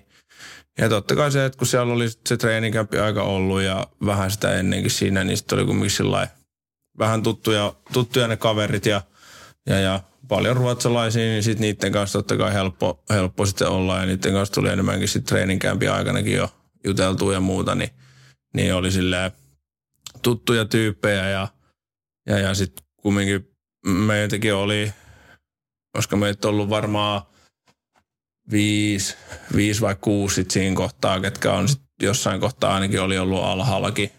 [0.77, 4.55] Ja totta kai se, että kun siellä oli se treenikämpi aika ollut ja vähän sitä
[4.55, 6.27] ennenkin siinä, niin sitten oli kumminkin sillä
[6.99, 9.01] vähän tuttuja, tuttuja ne kaverit ja,
[9.65, 14.05] ja, ja paljon ruotsalaisia, niin sitten niiden kanssa totta kai helppo, helppo sitten olla ja
[14.05, 16.49] niiden kanssa tuli enemmänkin sitten treeninkämpi aikanakin jo
[16.83, 17.89] juteltua ja muuta, niin,
[18.53, 19.31] niin oli silleen
[20.21, 21.47] tuttuja tyyppejä ja,
[22.29, 23.51] ja, ja sitten kumminkin
[23.85, 24.93] meitäkin oli,
[25.91, 27.21] koska meitä on ollut varmaan
[28.51, 29.15] viisi,
[29.55, 34.12] viisi vai kuusi sit siinä kohtaa, ketkä on sit jossain kohtaa ainakin oli ollut alhaallakin,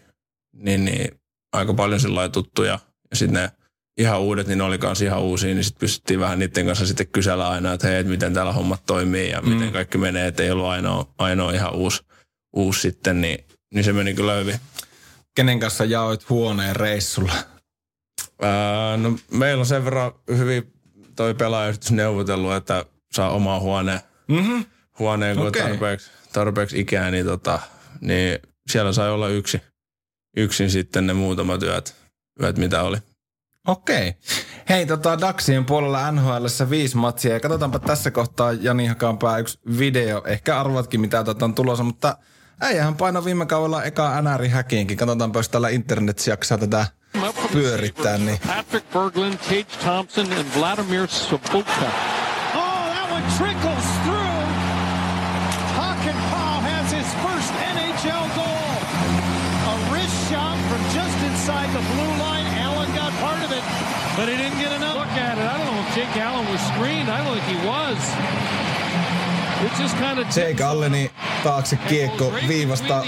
[0.55, 1.19] niin, niin
[1.53, 2.79] aika paljon sillä tuttuja.
[3.11, 3.51] Ja sitten ne
[3.97, 7.07] ihan uudet, niin ne oli kanssa ihan uusia, niin sitten pystyttiin vähän niiden kanssa sitten
[7.07, 9.49] kysellä aina, että hei, että miten täällä hommat toimii ja mm.
[9.49, 12.03] miten kaikki menee, että ei ollut ainoa, ainoa ihan uusi,
[12.55, 14.59] uusi sitten, niin, niin se meni kyllä hyvin.
[15.35, 17.33] Kenen kanssa jaoit huoneen reissulla?
[18.41, 20.73] Ää, no, meillä on sen verran hyvin
[21.15, 24.65] toi pelaajayhdistys neuvotellut, että saa oma huone, mm-hmm.
[24.99, 25.61] huoneen, kun okay.
[25.61, 27.59] tarpeeksi, tarpeeksi ikää, niin, tota,
[28.01, 28.39] niin
[28.71, 29.61] siellä sai olla yksi,
[30.37, 31.95] yksin sitten ne muutamat yöt,
[32.41, 32.97] yöt mitä oli.
[33.67, 34.13] Okei.
[34.69, 37.33] Hei, tota, Daxien puolella NHL viisi matsia.
[37.33, 40.23] Ja katsotaanpa tässä kohtaa Jani Hakanpää yksi video.
[40.25, 42.17] Ehkä arvatkin, mitä tätä on tulossa, mutta
[42.61, 44.97] äijähän paino viime kaudella eka NR häkiinkin.
[44.97, 46.85] Katsotaanpa, jos täällä internetissä jaksaa tätä
[47.51, 48.17] pyörittää.
[48.17, 48.39] Niin.
[48.47, 51.91] Patrick Berglund, Tage Thompson and Vladimir Sobotka.
[52.55, 53.76] Oh, that one trickles
[70.35, 71.11] Jake Alleni
[71.43, 73.03] taakse kiekko viivasta,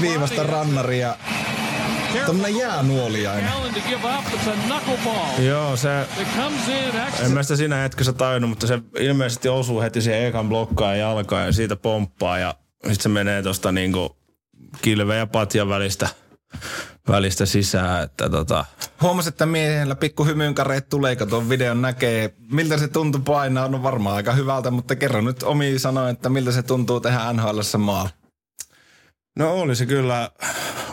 [0.00, 1.14] viivasta rannaria
[2.24, 3.50] Tuommoinen jäänuoliainen.
[5.38, 6.06] Joo, se...
[7.24, 11.46] En mä sitä siinä hetkessä tajunnut, mutta se ilmeisesti osuu heti siihen ekan blokkaan jalkaan
[11.46, 14.16] ja siitä pomppaa ja sitten se menee tuosta niinku
[14.82, 16.08] kilve ja patjan välistä,
[17.08, 18.04] välistä sisään.
[18.04, 18.64] Että tota.
[19.02, 22.34] Huomasin, että miehellä pikku hymyynkareet tulee, kun tuon videon näkee.
[22.52, 23.68] Miltä se tuntuu painaa?
[23.68, 27.60] No varmaan aika hyvältä, mutta kerro nyt omi sanoin, että miltä se tuntuu tehdä nhl
[27.78, 28.10] maalla.
[29.38, 30.30] No oli se kyllä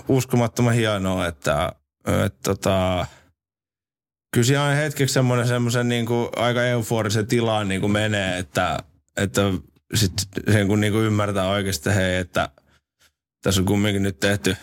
[0.08, 1.72] uskomattoman hienoa, että,
[2.26, 3.06] että tota,
[4.34, 8.80] kyllä siinä on hetkeksi semmoinen semmoisen niin kuin aika euforisen tilaan niin kuin menee, että,
[9.18, 9.42] että
[9.94, 10.14] sit
[10.52, 12.50] sen kun niin kuin ymmärtää oikeasti, hei, että
[13.46, 14.58] tässä on kumminkin nyt tehty,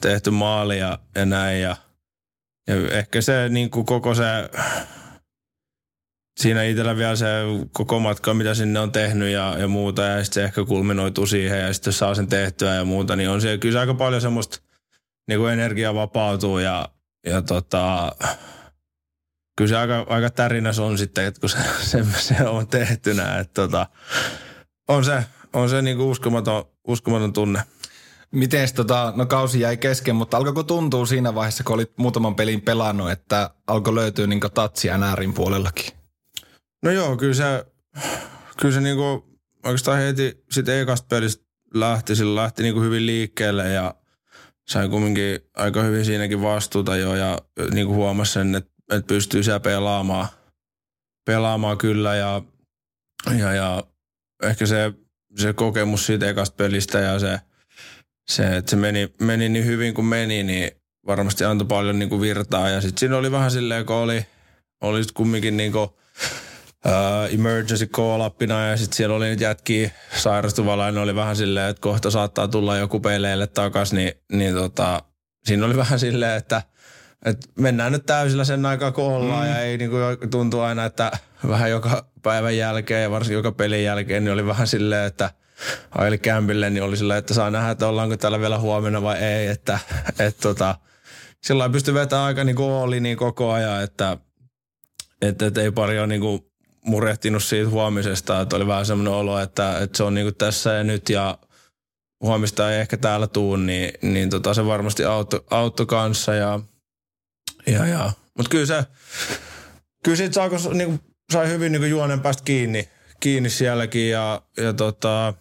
[0.00, 1.76] tehty maali ja, ja näin ja,
[2.66, 4.24] ja ehkä se niin kuin koko se
[6.40, 7.26] siinä itsellä vielä se
[7.72, 11.60] koko matka, mitä sinne on tehnyt ja, ja muuta, ja sitten se ehkä kulminoituu siihen,
[11.60, 14.58] ja sitten saa sen tehtyä ja muuta, niin on siellä kyllä aika paljon semmoista
[15.28, 16.88] niin kuin energia vapautuu, ja,
[17.26, 18.12] ja tota,
[19.56, 21.58] kyllä se aika, aika tärinäs on sitten, että kun se,
[21.90, 23.86] se, se on tehtynä, että tota,
[24.88, 27.62] on se, on se niin kuin uskomaton, uskomaton tunne.
[28.36, 32.60] Miten tota, no kausi jäi kesken, mutta alkoiko tuntua siinä vaiheessa, kun olit muutaman pelin
[32.60, 35.92] pelannut, että alkoi löytyä niin tatsi NRin puolellakin?
[36.82, 37.66] No joo, kyllä se,
[38.60, 39.24] kyllä se niinku
[39.64, 41.44] oikeastaan heti sitten ekasta pelistä
[41.74, 43.94] lähti, sillä lähti niinku hyvin liikkeelle ja
[44.68, 47.38] sain kumminkin aika hyvin siinäkin vastuuta jo ja
[47.72, 50.28] niinku huomasi sen, että, että pystyy siellä pelaamaan,
[51.26, 52.42] pelaamaan kyllä ja,
[53.38, 53.84] ja, ja
[54.42, 54.92] ehkä se,
[55.36, 57.40] se kokemus siitä ekasta pelistä ja se,
[58.28, 60.70] se että se meni, meni niin hyvin kuin meni, niin
[61.06, 62.68] varmasti antoi paljon niin kuin virtaa.
[62.68, 64.26] Ja sitten siinä oli vähän silleen, kun oli,
[64.80, 65.90] oli kumminkin niin kuin
[66.86, 71.70] uh, emergency call-appina ja sitten siellä oli nyt jätkiä sairastuvalla ja ne oli vähän silleen,
[71.70, 75.02] että kohta saattaa tulla joku peleille takas, niin, niin tota,
[75.44, 76.62] siinä oli vähän silleen, että
[77.24, 79.52] et mennään nyt täysillä sen aikaa kun ollaan mm.
[79.52, 79.96] ja ei niinku
[80.30, 81.12] tuntuu aina, että
[81.48, 85.30] vähän joka päivän jälkeen ja varsinkin joka pelin jälkeen, niin oli vähän silleen, että
[85.90, 89.46] aili kämpille, niin oli silleen, että saa nähdä, että ollaanko täällä vielä huomenna vai ei,
[89.46, 89.78] että
[90.18, 90.74] et tota,
[91.42, 94.16] sillä pystyy vetämään aika niinku oli niin koko ajan, että
[95.22, 96.52] et, et ei pari ole niinku
[96.84, 100.84] murehtinut siitä huomisesta, että oli vähän semmoinen olo, että, että se on niinku tässä ja
[100.84, 101.38] nyt ja
[102.20, 106.60] huomista ei ehkä täällä tuu, niin, niin tota se varmasti auto, auto kanssa ja,
[107.66, 108.12] ja, ja.
[108.36, 108.84] mutta kyllä se,
[110.04, 110.98] kyllä siitä saako, niinku,
[111.32, 112.88] sai hyvin niinku juonen päästä kiinni,
[113.20, 115.34] kiinni sielläkin ja, ja tota,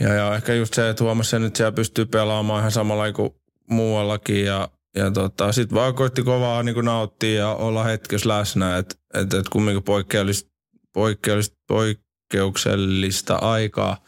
[0.00, 3.30] ja, ja ehkä just se, että huomasi sen, että siellä pystyy pelaamaan ihan samalla kuin
[3.70, 8.94] muuallakin ja, ja tota, sitten vaan koitti kovaa niin nauttia ja olla hetkessä läsnä, että
[9.14, 10.50] et, et kumminkin poikkeellista,
[10.92, 14.04] poikkeellista, poik, poikkeuksellista aikaa,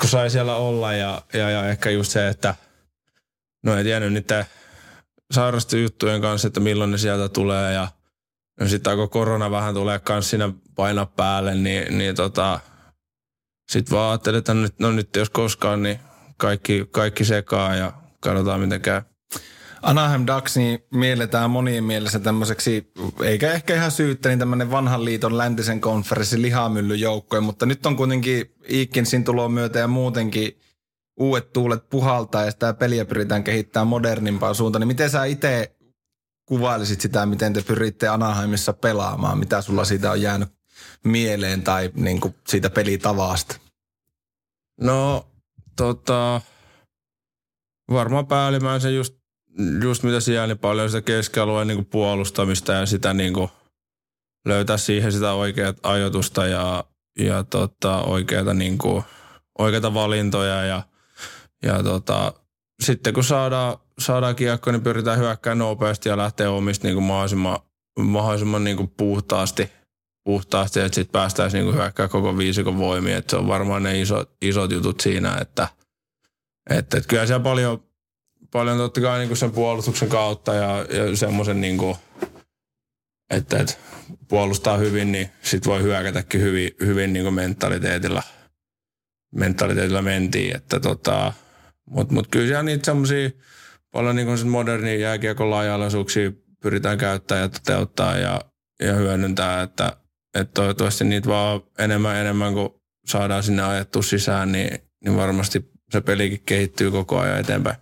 [0.00, 2.54] kun sai siellä olla ja, ja, ja ehkä just se, että
[3.64, 4.44] no ei tiennyt niiden
[5.32, 7.88] sairastujuttujen kanssa, että milloin ne sieltä tulee ja
[8.60, 12.60] ja sitten kun korona vähän tulee kans siinä paina päälle, niin, niin tota,
[13.70, 16.00] sitten vaan ajattelin, että nyt, no nyt jos koskaan, niin
[16.36, 19.02] kaikki, kaikki sekaa ja katsotaan miten käy.
[19.82, 22.92] Anaheim Ducks niin mielletään monien mielessä tämmöiseksi,
[23.24, 28.54] eikä ehkä ihan syyttä, niin tämmöinen vanhan liiton läntisen konferenssin lihamyllyjoukkoja, mutta nyt on kuitenkin
[28.70, 30.60] Iikinsin tulon myötä ja muutenkin
[31.20, 34.80] uudet tuulet puhaltaa ja sitä peliä pyritään kehittämään modernimpaan suuntaan.
[34.80, 35.76] Niin miten sä itse
[36.48, 39.38] kuvailisit sitä, miten te pyritte Anaheimissa pelaamaan?
[39.38, 40.59] Mitä sulla siitä on jäänyt
[41.04, 43.56] mieleen tai niin kuin siitä pelitavasta?
[44.80, 45.26] No,
[45.76, 46.40] tota,
[47.90, 49.14] varmaan päällimmäisen just,
[49.82, 53.50] just mitä siellä, niin paljon sitä keskialueen niin puolustamista ja sitä niin kuin
[54.46, 56.84] löytää siihen sitä oikeat ajoitusta ja,
[57.18, 59.04] ja tota, oikeita, niin kuin,
[59.94, 60.82] valintoja ja,
[61.62, 62.32] ja tota,
[62.82, 67.58] sitten kun saadaan, saadaan kiekko, niin pyritään hyökkäämään nopeasti ja lähteä omista niin kuin mahdollisimman,
[67.98, 69.72] mahdollisimman niin kuin puhtaasti,
[70.24, 73.16] puhtaasti, että sitten päästäisiin niin hyökkää koko viisikon voimia.
[73.16, 75.68] Että se on varmaan ne isot, isot jutut siinä, että,
[76.70, 77.84] että, että kyllä siellä paljon,
[78.50, 81.96] paljon totta kai niin kuin sen puolustuksen kautta ja, ja semmoisen niin kuin,
[83.30, 83.74] että, että
[84.28, 88.22] puolustaa hyvin, niin sitten voi hyökätäkin hyvin, hyvin niin kuin mentaliteetilla,
[89.34, 90.56] mentaliteetilla mentiin.
[90.56, 91.32] Että tota,
[91.90, 93.30] mutta mut kyllä siellä niitä semmoisia
[93.92, 98.40] paljon niin modernia jääkiekon laaja-alaisuuksia pyritään käyttämään ja toteuttaa ja,
[98.82, 99.96] ja hyödyntää, että,
[100.34, 106.00] että toivottavasti niitä vaan enemmän enemmän kun saadaan sinne ajettua sisään, niin, niin varmasti se
[106.00, 107.76] pelikin kehittyy koko ajan eteenpäin.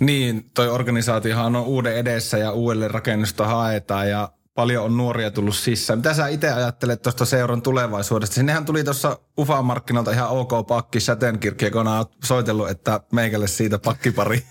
[0.00, 5.56] Niin, toi organisaatiohan on uuden edessä ja uudelle rakennusta haetaan ja paljon on nuoria tullut
[5.56, 5.98] sisään.
[5.98, 8.34] Mitä sä itse ajattelet tuosta seuran tulevaisuudesta?
[8.34, 14.42] Sinnehän tuli tuossa UFA-markkinoilta ihan ok pakki Sätenkirkki, kun on soitellut, että meikälle siitä pakkipari.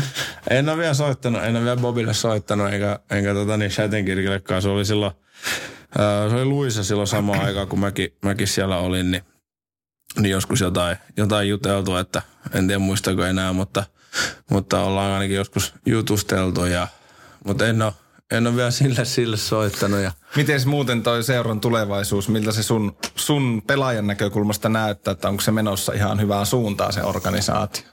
[0.50, 4.62] en ole vielä soittanut, en ole vielä Bobille soittanut, eikä, enkä tota niin Sätenkirkillekaan.
[4.62, 5.12] Se oli silloin,
[6.28, 9.22] se oli Luisa silloin samaan aikaan, kun mäkin, mäkin siellä olin, niin,
[10.20, 12.22] niin joskus jotain, jotain juteltu, että
[12.54, 13.84] en tiedä muistako enää, mutta,
[14.50, 16.88] mutta ollaan ainakin joskus jutusteltu ja,
[17.44, 17.92] mutta en ole,
[18.30, 20.00] en ole vielä sille, sille soittanut.
[20.00, 20.12] Ja...
[20.36, 25.52] Miten muuten toi seuran tulevaisuus, miltä se sun, sun pelaajan näkökulmasta näyttää, että onko se
[25.52, 27.84] menossa ihan hyvään suuntaan se organisaatio?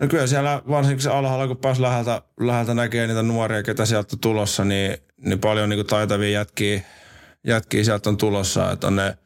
[0.00, 4.08] No kyllä siellä varsinkin se alhaalla, kun pääsi läheltä, läheltä näkee niitä nuoria, ketä sieltä
[4.12, 6.82] on tulossa, niin, niin paljon niin kuin taitavia jätkiä,
[7.46, 8.70] jätkiä sieltä on tulossa.
[8.70, 9.18] Että ne,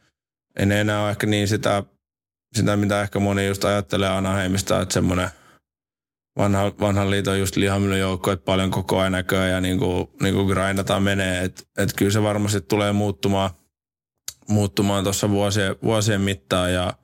[0.59, 1.83] ei ne enää ole ehkä niin sitä,
[2.57, 5.31] sitä, mitä ehkä moni just ajattelee Anaheimista, että semmoinen–
[6.37, 10.35] vanha, vanhan liiton just lihamylyn joukko, että paljon koko ajan näköä ja niin kuin, niin
[10.35, 11.45] kuin grindataan menee.
[11.45, 13.51] Että et kyllä se varmasti tulee muuttumaan,
[14.49, 16.95] muuttumaan tuossa vuosien, vuosien mittaan ja,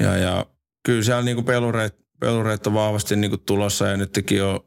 [0.00, 0.46] ja, ja
[0.86, 4.60] kyllä siellä niin kuin pelureit, pelureit on vahvasti niin kuin tulossa ja nytkin on,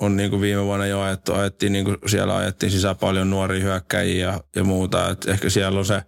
[0.00, 3.62] on niin kuin viime vuonna jo ajettu, ajettiin niin kuin siellä ajettiin sisään paljon nuoria
[3.62, 5.10] hyökkäjiä ja, ja muuta.
[5.10, 6.02] Et ehkä siellä on se,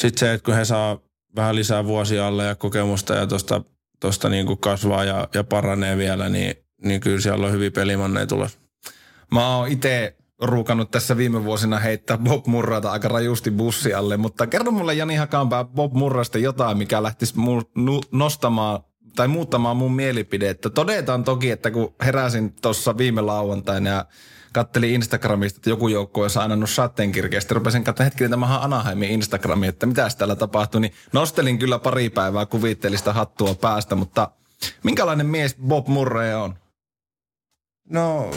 [0.00, 0.98] sitten se, että kun he saa
[1.36, 3.62] vähän lisää vuosia alle ja kokemusta ja tuosta
[4.00, 8.26] tuosta niin kuin kasvaa ja, ja paranee vielä, niin, niin kyllä siellä on hyvin pelimanneja
[8.26, 8.58] tulossa.
[9.32, 14.46] Mä oon itse ruukannut tässä viime vuosina heittää Bob Murrata aika rajusti bussi alle, mutta
[14.46, 17.34] kerro mulle Jani Hakanpää Bob Murrasta jotain, mikä lähtisi
[18.12, 18.80] nostamaan
[19.16, 20.70] tai muuttamaan mun mielipidettä.
[20.70, 24.06] Todetaan toki, että kun heräsin tuossa viime lauantaina ja
[24.52, 27.40] kattelin Instagramista, että joku joukko olisi aina sateenkirkeä.
[27.40, 30.80] Sitten rupesin katsomaan hetkinen, tämähän Anaheimin Instagrami, että mitä täällä tapahtui.
[30.80, 34.30] Niin nostelin kyllä pari päivää kuvittelista hattua päästä, mutta
[34.82, 36.54] minkälainen mies Bob Murray on?
[37.90, 38.30] No,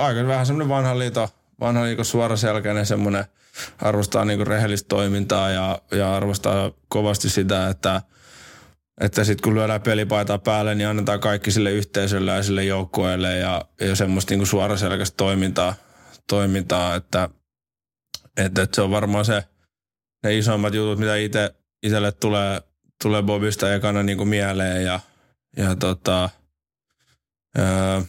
[0.00, 1.28] aika vähän semmoinen vanha liito,
[1.60, 3.24] vanha liiko suoraselkäinen semmoinen,
[3.82, 8.02] arvostaa niinku rehellistä toimintaa ja, ja arvostaa kovasti sitä, että–
[9.00, 13.64] että sitten kun lyödään pelipaitaa päälle, niin annetaan kaikki sille yhteisölle ja sille joukkueelle ja,
[13.80, 15.74] ja semmoista niinku suoraselkäistä toimintaa,
[16.28, 17.28] toimintaa että,
[18.36, 19.44] että, että, se on varmaan se,
[20.24, 22.62] ne isommat jutut, mitä itse itselle tulee,
[23.02, 25.00] tulee Bobista ekana niinku mieleen ja,
[25.56, 26.30] ja tota,
[27.58, 28.00] öö,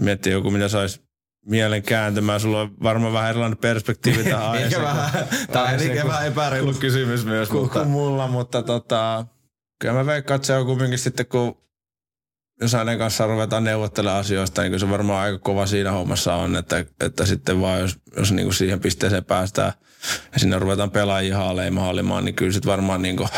[0.00, 1.00] miettii joku, mitä saisi
[1.46, 2.40] mielen kääntymään.
[2.40, 4.86] Sulla on varmaan vähän erilainen perspektiivi tähän aiheeseen.
[5.52, 7.48] Tämä on ehkä vähän epäreilu kysymys myös.
[7.48, 7.84] Kuin, mutta...
[7.84, 9.26] mulla, mutta tota,
[9.78, 11.62] kyllä mä veikkaan, että se on kumminkin sitten, kun
[12.60, 16.84] jos hänen kanssaan ruvetaan neuvottelemaan asioista, niin se varmaan aika kova siinä hommassa on, että,
[17.00, 19.72] että sitten vaan jos, jos niin kuin siihen pisteeseen päästään
[20.32, 23.28] ja sinne ruvetaan pelaajia haaleimaan, haalimaan, niin kyllä sitten varmaan niin kuin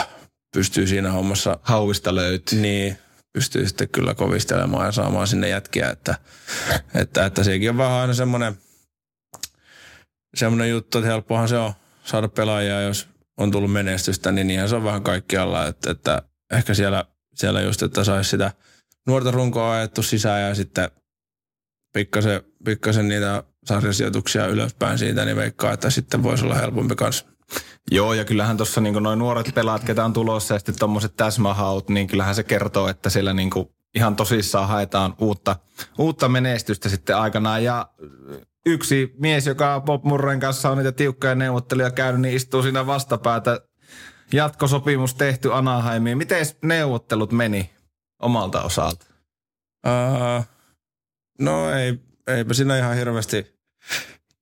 [0.54, 1.58] pystyy siinä hommassa.
[1.62, 2.60] Hauista löytyy.
[2.60, 2.98] Niin,
[3.34, 6.14] pystyy sitten kyllä kovistelemaan ja saamaan sinne jätkiä, että,
[6.94, 8.58] että, että sekin on vähän aina semmoinen,
[10.34, 11.72] semmoinen juttu, että helppohan se on
[12.04, 16.22] saada pelaajia, jos, on tullut menestystä, niin niinhän se on vähän kaikkialla, että, että
[16.52, 17.04] ehkä siellä,
[17.34, 18.52] siellä just, että saisi sitä
[19.06, 20.90] nuorta runkoa ajettu sisään ja sitten
[21.94, 27.26] pikkasen, pikkasen niitä sarjasijoituksia ylöspäin siitä, niin veikkaa, että sitten voisi olla helpompi kanssa.
[27.90, 31.88] Joo, ja kyllähän tuossa niin noin nuoret pelaat, ketä on tulossa ja sitten tuommoiset täsmähaut,
[31.88, 33.50] niin kyllähän se kertoo, että siellä niin
[33.94, 35.56] ihan tosissaan haetaan uutta,
[35.98, 37.64] uutta menestystä sitten aikanaan.
[37.64, 37.88] Ja
[38.66, 43.60] yksi mies, joka Bob Murren kanssa on niitä tiukkoja neuvotteluja käynyt, niin istuu siinä vastapäätä.
[44.32, 46.18] Jatkosopimus tehty Anaheimiin.
[46.18, 47.70] Miten neuvottelut meni
[48.22, 49.06] omalta osalta?
[49.86, 50.44] Uh,
[51.40, 53.54] no ei, eipä siinä ihan hirveästi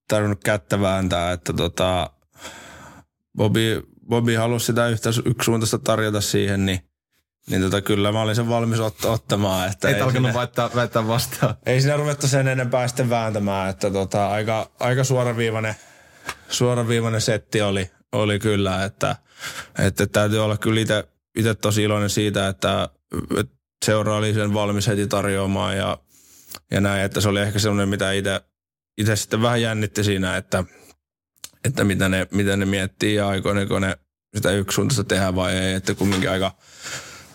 [0.08, 2.10] tarvinnut kättä vääntää, että tota,
[3.36, 6.80] Bobby, Bobby halusi sitä yhtä yksisuuntaista tarjota siihen, niin
[7.50, 9.68] niin tota, kyllä mä olin sen valmis ot- ottamaan.
[9.68, 11.54] Että ei alkanut sinne, väittää, väittää vastaan.
[11.66, 15.74] Ei siinä ruvettu sen enempää sitten vääntämään, että tota, aika, aika suoraviivainen,
[16.48, 19.16] suoraviivainen setti oli, oli kyllä, että,
[19.78, 20.80] että täytyy olla kyllä
[21.36, 22.88] itse tosi iloinen siitä, että,
[23.38, 25.98] että seura oli sen valmis heti tarjoamaan ja,
[26.70, 28.12] ja näin, että se oli ehkä semmoinen, mitä
[28.98, 30.64] itse sitten vähän jännitti siinä, että,
[31.64, 33.96] että mitä ne, mitä ne miettii ja aikoineko ne
[34.36, 36.52] sitä yksisuuntaista tehdä vai ei, että kumminkin aika,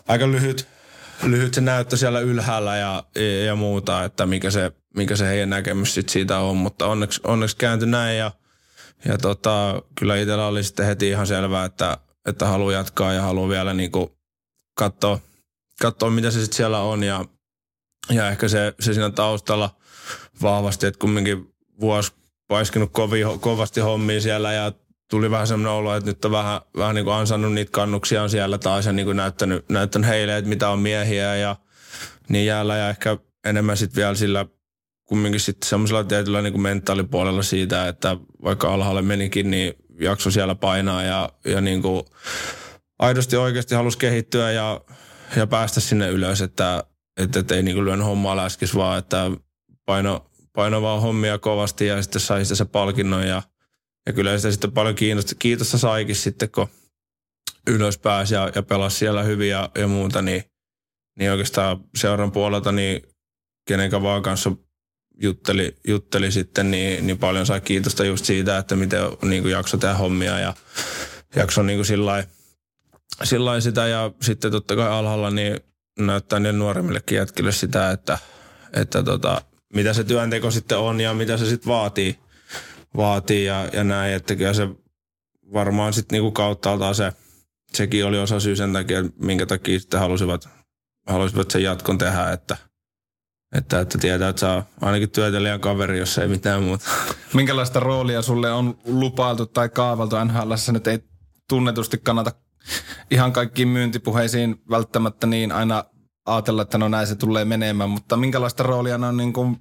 [0.08, 0.68] aika lyhyt,
[1.24, 3.04] lyhyt se näyttö siellä ylhäällä ja,
[3.46, 7.58] ja muuta, että mikä se, mikä se heidän näkemys sit siitä on, mutta onneksi, onneksi
[7.58, 8.32] kääntyi näin ja,
[9.06, 13.50] ja tota, kyllä itsellä oli sitten heti ihan selvää, että, että haluaa jatkaa ja haluaa
[13.50, 14.18] vielä niinku
[14.78, 15.20] katsoa,
[15.82, 17.26] katsoa, mitä se sitten siellä on ja,
[18.10, 19.76] ja ehkä se, se siinä taustalla
[20.42, 21.50] vahvasti, että kumminkin
[21.82, 22.14] vuosi
[22.48, 24.72] paiskinut kovi, kovasti hommia siellä ja
[25.10, 28.30] tuli vähän semmoinen olo, että nyt on vähän, vähän niin kuin ansannut niitä kannuksia on
[28.30, 31.56] siellä taas ja niin kuin näyttänyt, näyttänyt heille, että mitä on miehiä ja
[32.30, 34.46] niin jäällä ja ehkä enemmän sitten vielä sillä
[35.06, 40.56] kumminkin sitten semmoisella tietyllä niin kuin mentaalipuolella siitä, että vaikka alhaalle menikin, niin jakso siellä
[40.56, 42.04] painaa ja, ja niin kuin
[43.00, 44.82] aidosti oikeasti halusi kehittyä ja,
[45.36, 46.84] ja päästä sinne ylös, että,
[47.18, 49.32] että, että ei niin kuin lyön hommaa läskis, vaan että
[49.86, 50.27] paino,
[50.58, 53.42] paino vaan hommia kovasti ja sitten sai sitä se palkinnon ja–
[54.08, 56.68] ja kyllä sitä sitten paljon kiinnosta, kiitosta saikin sitten, kun
[57.68, 60.44] ylös pääsi ja, ja pelasi siellä hyvin ja, ja muuta, niin,
[61.20, 63.02] niin oikeastaan seuran puolelta, niin
[63.68, 64.52] kenenkä vaan kanssa
[65.22, 69.78] jutteli, jutteli sitten, niin, niin paljon sai kiitosta just siitä, että miten niin kuin jakso
[69.78, 70.54] tehdä hommia ja
[71.36, 75.60] jakso niin kuin sillä sitä ja sitten totta kai alhaalla niin
[76.00, 78.18] näyttää niille nuoremmillekin jätkille sitä, että,
[78.74, 79.42] että tota,
[79.74, 82.20] mitä se työnteko sitten on ja mitä se sitten vaatii–
[82.98, 84.70] vaatii ja, ja näin, että kyllä se
[85.54, 87.14] varmaan sitten niinku kauttaaltaan se,
[87.74, 90.50] sekin oli osa syy sen takia, minkä takia sitten halusivat,
[91.08, 92.58] halusivat sen jatkon tehdä, että,
[93.56, 96.86] että, että tietää, että saa ainakin työtelijän kaveri, jos ei mitään muuta.
[97.34, 101.00] Minkälaista roolia sulle on lupailtu tai kaavaltu NHL, nyt ei
[101.50, 102.32] tunnetusti kannata
[103.12, 105.84] ihan kaikkiin myyntipuheisiin välttämättä niin aina
[106.28, 109.58] ajatella, että no näin se tulee menemään, mutta minkälaista roolia on niin kuin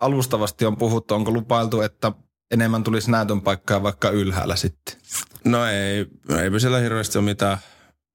[0.00, 2.12] alustavasti on puhuttu, onko lupailtu, että
[2.50, 4.96] enemmän tulisi näytön paikkaa vaikka ylhäällä sitten?
[5.44, 6.06] No ei,
[6.42, 7.58] eipä siellä hirveästi ole mitään,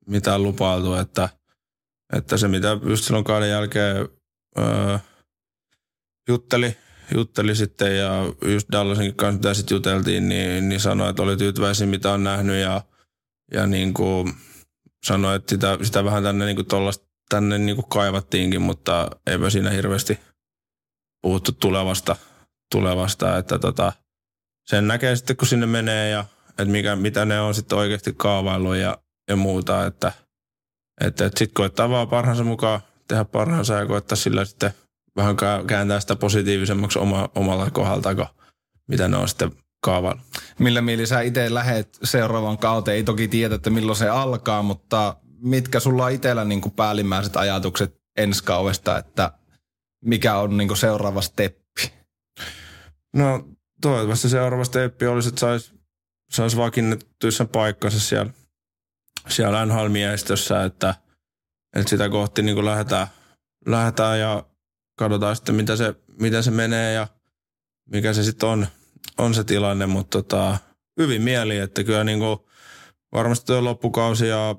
[0.07, 1.29] mitään lupailtu, että,
[2.13, 4.09] että se mitä just silloin kauden jälkeen
[4.59, 4.97] öö,
[6.29, 6.77] jutteli,
[7.15, 8.11] jutteli sitten ja
[8.51, 12.55] just Dallasin kanssa mitä sitten juteltiin, niin, niin sanoi, että oli tyytyväisiä mitä on nähnyt
[12.55, 12.81] ja,
[13.53, 14.33] ja niin kuin
[15.05, 19.49] sanoi, että sitä, sitä vähän tänne, niin kuin tollasta, tänne niin kuin kaivattiinkin, mutta eipä
[19.49, 20.19] siinä hirveästi
[21.21, 22.15] puhuttu tulevasta,
[22.71, 23.93] tulevasta että tota,
[24.69, 28.75] sen näkee sitten, kun sinne menee ja että mikä, mitä ne on sitten oikeasti kaavaillut
[28.75, 28.97] ja,
[29.29, 29.85] ja muuta.
[29.85, 30.11] Että,
[31.01, 34.73] että, että sitten koittaa vaan parhaansa mukaan tehdä parhaansa ja koittaa sillä sitten
[35.15, 35.35] vähän
[35.67, 38.25] kääntää sitä positiivisemmaksi oma, omalla kohdalta, kun
[38.87, 39.51] mitä ne on sitten
[39.85, 40.25] kaavaillut.
[40.59, 42.97] Millä mieli sä itse lähet seuraavan kauteen?
[42.97, 47.37] Ei toki tiedä, että milloin se alkaa, mutta mitkä sulla on itsellä niin kuin päällimmäiset
[47.37, 49.31] ajatukset ensi kaudesta, että
[50.05, 51.91] mikä on niin kuin seuraava steppi?
[53.15, 53.47] No
[53.81, 55.73] toivottavasti seuraava steppi olisi, että saisi
[56.31, 58.31] sais vakiinnettuissa paikkansa siellä,
[59.27, 60.95] siellä NHL-miehistössä, että,
[61.75, 63.07] että sitä kohti niin lähdetään,
[63.65, 64.45] lähdetään ja
[64.97, 67.07] katsotaan sitten, mitä se, mitä se menee ja
[67.89, 68.67] mikä se sitten on,
[69.17, 70.57] on se tilanne, mutta tota,
[70.99, 72.39] hyvin mieli, että kyllä niin kuin
[73.11, 74.55] varmasti tuo loppukausi ja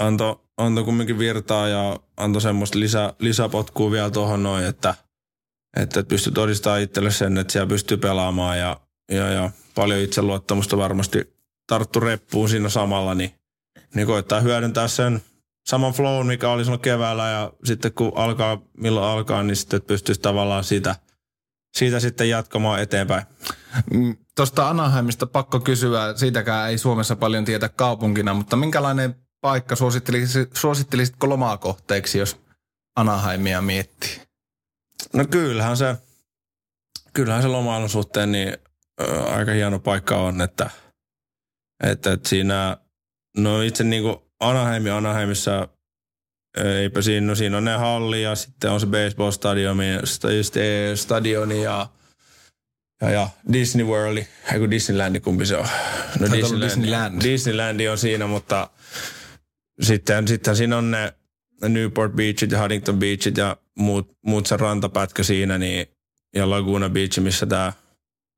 [0.00, 4.94] antoi anto kumminkin virtaa ja antoi semmoista lisä, lisäpotkua vielä tuohon noin, että–
[5.76, 8.80] että pystyy todistamaan itselle sen, että siellä pystyy pelaamaan ja,
[9.12, 11.34] ja, ja paljon itseluottamusta varmasti
[11.66, 13.34] tarttu reppuun siinä samalla, niin,
[13.94, 15.22] niin koittaa hyödyntää sen
[15.68, 20.20] saman flown, mikä oli silloin keväällä ja sitten kun alkaa, milloin alkaa, niin sitten pystyisi
[20.20, 20.96] tavallaan sitä,
[21.76, 23.24] siitä sitten jatkamaan eteenpäin.
[23.92, 30.56] Mm, Tuosta Anaheimista pakko kysyä, siitäkään ei Suomessa paljon tietä kaupunkina, mutta minkälainen paikka suosittelisit,
[30.56, 32.40] suosittelisitko lomakohteeksi, jos
[32.96, 34.20] Anaheimia miettii?
[35.12, 35.96] No kyllähän se,
[37.12, 38.56] kyllähän se lomailun suhteen niin
[39.00, 40.70] ö, aika hieno paikka on, että,
[41.84, 42.76] että, että siinä,
[43.36, 45.68] no itse niin kuin Anaheim ja Anaheimissa,
[46.82, 51.88] eipä siinä, no siinä on ne halli ja sitten on se baseball-stadioni sta- stadioni ja,
[53.02, 54.16] ja, ja Disney World,
[54.52, 55.68] ei kun Disneyland, kumpi se on?
[56.20, 57.22] No olla Disneyland.
[57.22, 58.70] Disneyland on siinä, mutta
[59.80, 61.14] sitten, sitten siinä on ne
[61.68, 65.86] Newport Beachit ja Huntington Beachit ja muut, muut se rantapätkä siinä niin,
[66.34, 67.72] ja Laguna Beach, missä tämä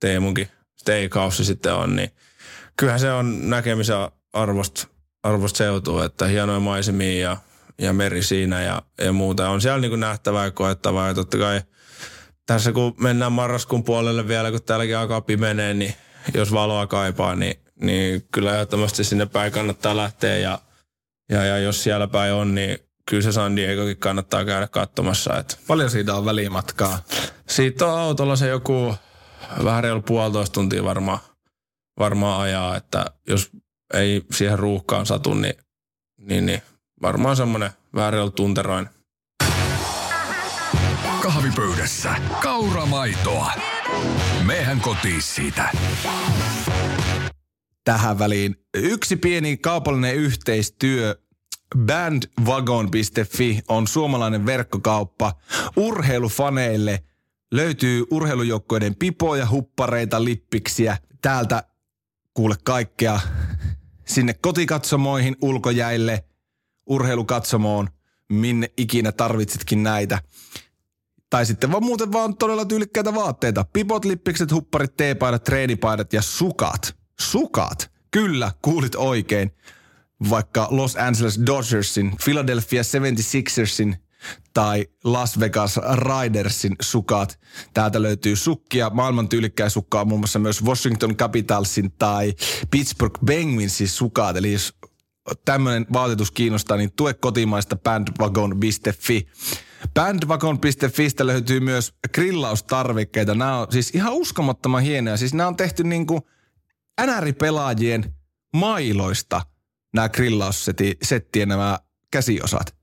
[0.01, 0.49] Teemunkin
[0.81, 2.11] steakhouse sitten on, niin
[2.77, 3.97] kyllähän se on näkemisen
[4.33, 4.87] arvosta
[5.23, 7.37] arvost seutuu, että hienoja maisemia ja,
[7.79, 9.49] ja meri siinä ja, ja muuta.
[9.49, 11.61] On siellä niin nähtävää ja koettavaa ja totta kai
[12.47, 15.95] tässä kun mennään marraskuun puolelle vielä, kun täälläkin alkaa pimenee, niin
[16.35, 20.59] jos valoa kaipaa, niin, niin kyllä ehdottomasti sinne päin kannattaa lähteä ja,
[21.29, 22.79] ja, ja jos siellä päin on, niin
[23.11, 25.39] kyllä se San Diegokin kannattaa käydä katsomassa.
[25.39, 26.99] Että Paljon siitä on välimatkaa.
[27.49, 28.95] siitä on autolla se joku
[29.65, 31.19] vähän reilu puolitoista tuntia varmaan,
[31.99, 33.51] varmaan ajaa, että jos
[33.95, 35.55] ei siihen ruuhkaan satu, niin,
[36.19, 36.63] niin, niin
[37.03, 38.89] varmaan semmoinen vähän reilu tunteroin.
[41.23, 43.53] Kahvipöydässä kauramaitoa.
[44.47, 45.71] Mehän kotiin siitä.
[47.85, 51.17] Tähän väliin yksi pieni kaupallinen yhteistyö.
[51.79, 55.35] Bandwagon.fi on suomalainen verkkokauppa
[55.77, 57.05] urheilufaneille.
[57.53, 60.97] Löytyy urheilujoukkoiden pipoja, huppareita, lippiksiä.
[61.23, 61.65] Täältä
[62.35, 63.21] kuule kaikkea
[64.05, 66.25] sinne kotikatsomoihin, ulkojäille,
[66.87, 67.89] urheilukatsomoon,
[68.29, 70.19] minne ikinä tarvitsetkin näitä.
[71.31, 73.65] Tai sitten vaan muuten vaan todella tyylikkäitä vaatteita.
[73.73, 77.02] Pipot, lippikset, hupparit, teepaidat, treenipaidat ja sukat.
[77.21, 77.91] Sukat.
[78.11, 79.53] Kyllä, kuulit oikein.
[80.31, 83.97] Vaikka Los Angeles Dodgersin, Philadelphia 76ersin
[84.55, 87.41] tai Las Vegas Ridersin sukat.
[87.75, 92.35] Täältä löytyy sukkia, maailman tyylikkäin sukkaa muun muassa myös Washington Capitalsin tai
[92.71, 94.37] Pittsburgh Penguinsin sukat.
[94.37, 94.75] Eli jos
[95.45, 99.27] tämmöinen vaatetus kiinnostaa, niin tue kotimaista bandwagon.fi.
[99.95, 103.35] Bandwagon.fistä löytyy myös grillaustarvikkeita.
[103.35, 105.17] Nämä on siis ihan uskomattoman hienoja.
[105.17, 106.23] Siis nämä on tehty niin kuin
[107.01, 108.15] NR-pelaajien
[108.55, 109.41] mailoista
[109.95, 111.79] nämä grillaussettien nämä
[112.11, 112.77] käsiosat.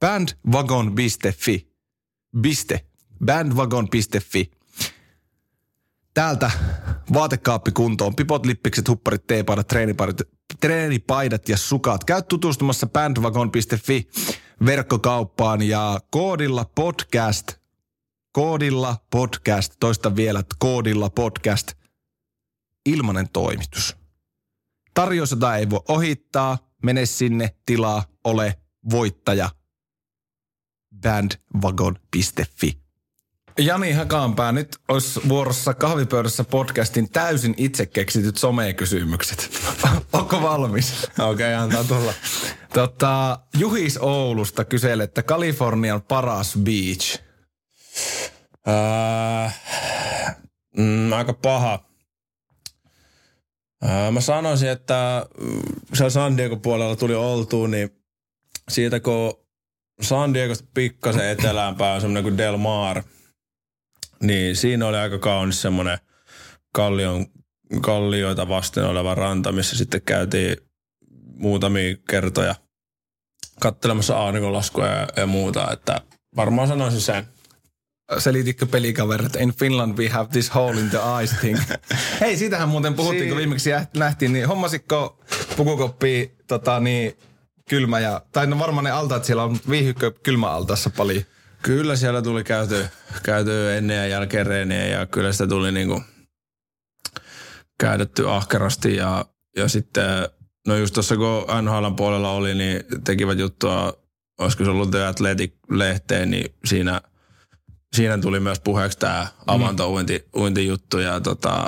[0.00, 1.68] Bandwagon.fi.
[2.40, 2.86] Biste.
[3.24, 4.50] Bandwagon.fi.
[6.14, 6.50] Täältä
[7.12, 8.16] vaatekaappi kuntoon.
[8.16, 10.16] Pipot, lippikset, hupparit, teepaidat, treenipaidat,
[10.60, 12.04] treenipaidat ja sukat.
[12.04, 14.08] Käy tutustumassa bandwagon.fi
[14.66, 17.52] verkkokauppaan ja koodilla podcast,
[18.32, 21.72] koodilla podcast, toista vielä, koodilla podcast,
[22.86, 23.96] ilmanen toimitus.
[24.94, 28.54] Tarjous, jota ei voi ohittaa, mene sinne, tilaa, ole
[28.90, 29.50] voittaja.
[31.00, 32.84] Bandwagon.fi.
[33.58, 39.50] Jani Hakanpää, nyt olisi vuorossa kahvipöydässä podcastin täysin itse keksityt somekysymykset.
[40.12, 41.04] Onko valmis?
[41.04, 42.12] Okei, okay, antaa tulla.
[42.72, 47.20] Tota, Juhis Oulusta kyselee, että Kalifornian paras beach.
[48.68, 49.60] Äh,
[50.76, 51.93] mm, aika paha.
[54.10, 55.62] Mä sanoisin, että mm,
[55.94, 57.90] siellä San Diego puolella tuli oltuun, niin
[58.68, 59.44] siitä kun
[60.02, 63.02] San Diegosta pikkasen eteläänpäin on semmoinen kuin Del Mar,
[64.22, 65.98] niin siinä oli aika kaunis semmoinen
[66.72, 67.26] kallion,
[67.80, 70.56] kallioita vasten oleva ranta, missä sitten käytiin
[71.36, 72.54] muutamia kertoja
[73.60, 76.00] kattelemassa auringonlaskua ja, ja muuta, että
[76.36, 77.33] varmaan sanoisin sen.
[78.18, 81.58] Selititkö pelikaveri, että in Finland we have this hole in the ice thing.
[82.20, 85.24] Hei, siitähän muuten puhuttiin, kun viimeksi nähtiin, niin hommasitko
[85.56, 87.16] pukukoppi tota, niin,
[87.68, 91.24] kylmä ja, tai no varmaan ne altaat siellä on viihykkö kylmäaltaassa paljon.
[91.62, 92.86] Kyllä siellä tuli käyty,
[93.22, 96.02] käyty ennen ja jälkeen reeniä ja kyllä sitä tuli niinku
[97.80, 99.24] käytetty ahkerasti ja,
[99.56, 100.28] ja sitten,
[100.66, 103.92] no just tuossa kun NHL puolella oli, niin tekivät juttua,
[104.38, 107.00] olisiko se ollut The Athletic-lehteen, niin siinä,
[107.94, 111.66] siinä tuli myös puheeksi tämä avantouinti-juttu ja tota,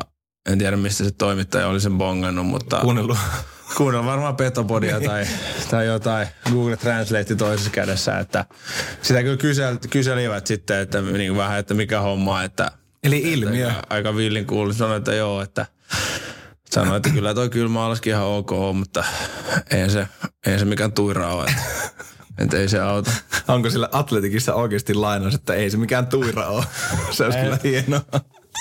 [0.51, 3.19] en tiedä mistä se toimittaja oli sen bongannut, mutta Kuunnellut.
[3.77, 5.27] kuunnella varmaan Petopodia tai,
[5.71, 8.45] tai jotain Google Translate toisessa kädessä, että
[9.03, 12.71] sitä kyllä kysel, kyselivät sitten, että niin vähän, että mikä homma, että
[13.05, 13.67] Eli ilmiö.
[13.69, 15.67] aika, aika villin kuulin sanoi, että joo, että
[16.71, 19.05] sanoi, että kyllä toi kylmä alaskin ihan ok, mutta
[19.71, 20.09] ei se,
[20.47, 21.45] ei se mikään tuira ole.
[21.45, 21.63] Että
[22.39, 23.11] Että ei se auta.
[23.49, 26.65] Onko sillä atletikissa oikeasti lainaus, että ei se mikään tuira ole?
[27.11, 27.45] se olisi Ei.
[27.45, 28.01] kyllä hienoa.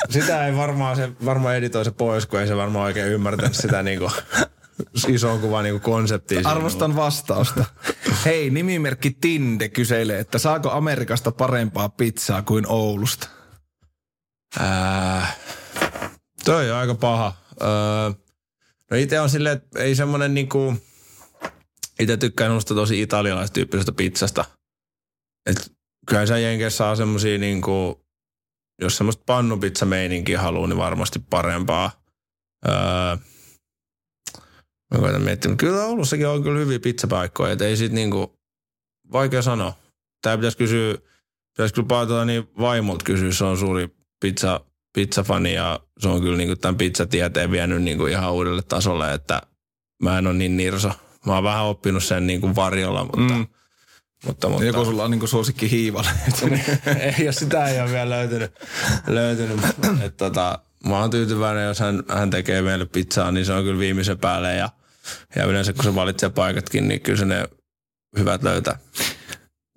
[0.09, 3.84] Sitä ei varmaan, se varmaan editoi se pois, kun ei se varmaan oikein ymmärtänyt sitä
[3.84, 4.11] niinku
[5.07, 6.36] isoa kuvaa niinku konseptia.
[6.36, 6.49] siinä.
[6.49, 7.65] Arvostan vastausta.
[8.26, 13.28] Hei, nimimerkki Tinde kyselee, että saako Amerikasta parempaa pizzaa kuin Oulusta?
[14.59, 15.34] Ää,
[16.45, 17.34] toi on aika paha.
[17.61, 17.67] Öö,
[18.91, 20.73] no itse on silleen, että ei semmonen niinku...
[22.00, 24.46] Itse tykkään noista tosi italialaistyyppisestä pizzasta.
[25.46, 25.72] Et
[26.08, 28.06] kyllä sä Jenkeissä saa semmosia niinku...
[28.82, 32.04] Jos semmoista pannupizza-meininkiä haluaa, niin varmasti parempaa.
[32.68, 32.74] Öö,
[34.93, 38.39] mä koitan miettiä, mutta kyllä Oulussakin on kyllä hyviä pizzapaikkoja, että ei sit niinku...
[39.12, 39.74] Vaikea sanoa.
[40.22, 40.98] Tää pitäisi kysyä...
[41.58, 46.38] Pitäisi kyllä paatella niin vaimolta kysyä, se on suuri pizza, pizzafani ja se on kyllä
[46.38, 49.41] niinku tämän pizzatieteen vienyt niinku ihan uudelle tasolle, että
[50.04, 50.91] mä en ole niin nirso.
[51.26, 53.47] Mä oon vähän oppinut sen niinku varjolla, mutta, Mm.
[54.26, 56.07] mutta, mutta Joku sulla on niinku suosikki hiivale.
[56.99, 58.51] ei, jos sitä ei ole vielä löytynyt.
[59.07, 59.59] löytynyt
[60.03, 63.80] et, tota, mä oon tyytyväinen, jos hän, hän tekee meille pizzaa, niin se on kyllä
[63.80, 64.69] viimeisen päälle ja,
[65.36, 67.49] ja yleensä kun se valitsee paikatkin, niin kyllä se ne
[68.17, 68.80] hyvät löytää.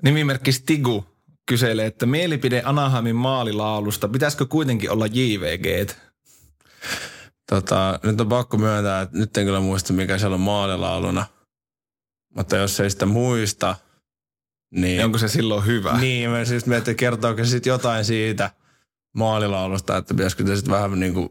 [0.03, 1.05] Nimimerkki Stigu
[1.49, 5.91] kyselee, että mielipide Anaheimin maalilaulusta, pitäisikö kuitenkin olla JVG?
[7.51, 11.27] Tota, nyt on pakko myöntää, että nyt en kyllä muista, mikä siellä on maalilauluna.
[12.35, 13.77] Mutta jos ei sitä muista,
[14.71, 15.05] niin...
[15.05, 15.99] Onko se silloin hyvä?
[15.99, 18.51] Niin, mä siis mietin, että kertooko se sitten jotain siitä
[19.15, 21.29] maalilaulusta, että pitäisikö se sitten vähän niin kuin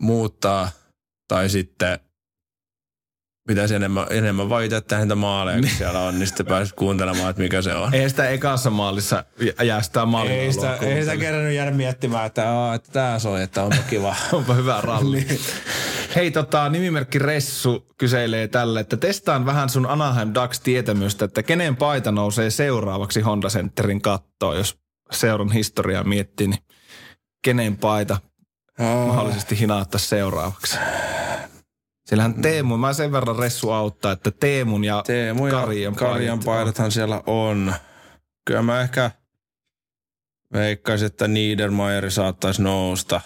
[0.00, 0.70] muuttaa,
[1.28, 1.98] tai sitten
[3.46, 7.42] pitäisi enemmän, enemmän vaan tehdä niitä maaleja, kun siellä on, niin sitten pääsisi kuuntelemaan, että
[7.42, 7.94] mikä se on.
[7.94, 9.24] Ei sitä ekassa maalissa
[9.62, 13.42] jää sitä maalilaulua Ei sitä, ei sitä kerännyt jäädä miettimään, että, aa, että tää soi,
[13.42, 14.16] että onpa kiva.
[14.32, 15.26] Onpa hyvä ralli.
[16.16, 22.12] Hei, tota, nimimerkki Ressu kyselee tälle, että testaan vähän sun Anaheim Ducks-tietämystä, että kenen paita
[22.12, 24.78] nousee seuraavaksi Honda Centerin kattoon, jos
[25.12, 26.62] seuran historiaa miettii, niin
[27.42, 28.18] kenen paita
[29.06, 30.78] mahdollisesti hinaattaa seuraavaksi.
[32.06, 36.44] Siellähän Teemu, mä sen verran Ressu auttaa, että Teemun ja Teemu ja Karjan, Karjan paidat-
[36.44, 37.74] paidathan siellä on.
[38.44, 39.10] Kyllä mä ehkä
[40.52, 43.20] veikkaisin, että Niedermayeri saattaisi nousta.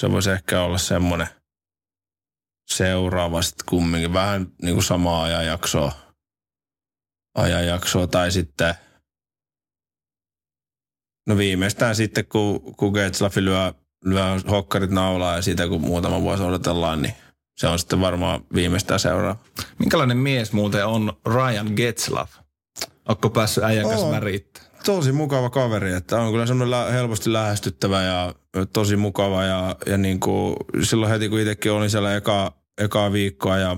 [0.00, 1.28] Se voisi ehkä olla semmoinen
[2.70, 4.12] seuraava sitten kumminkin.
[4.12, 5.92] Vähän niin kuin samaa ajanjaksoa.
[7.34, 8.74] Ajanjaksoa tai sitten
[11.28, 13.72] No viimeistään sitten, kun, kun Getzlafi lyö,
[14.04, 17.14] lyö hokkarit naulaa ja siitä kun muutama vuosi odotellaan, niin
[17.60, 19.40] se on sitten varmaan viimeistään seuraava.
[19.78, 22.32] Minkälainen mies muuten on Ryan Getzlaff?
[23.08, 24.62] Onko päässyt äijän kanssa värittää?
[24.84, 28.34] tosi mukava kaveri, että on kyllä semmoinen helposti lähestyttävä ja
[28.72, 33.58] tosi mukava ja, ja niin kuin silloin heti kun itsekin olin siellä eka, ekaa viikkoa
[33.58, 33.76] ja,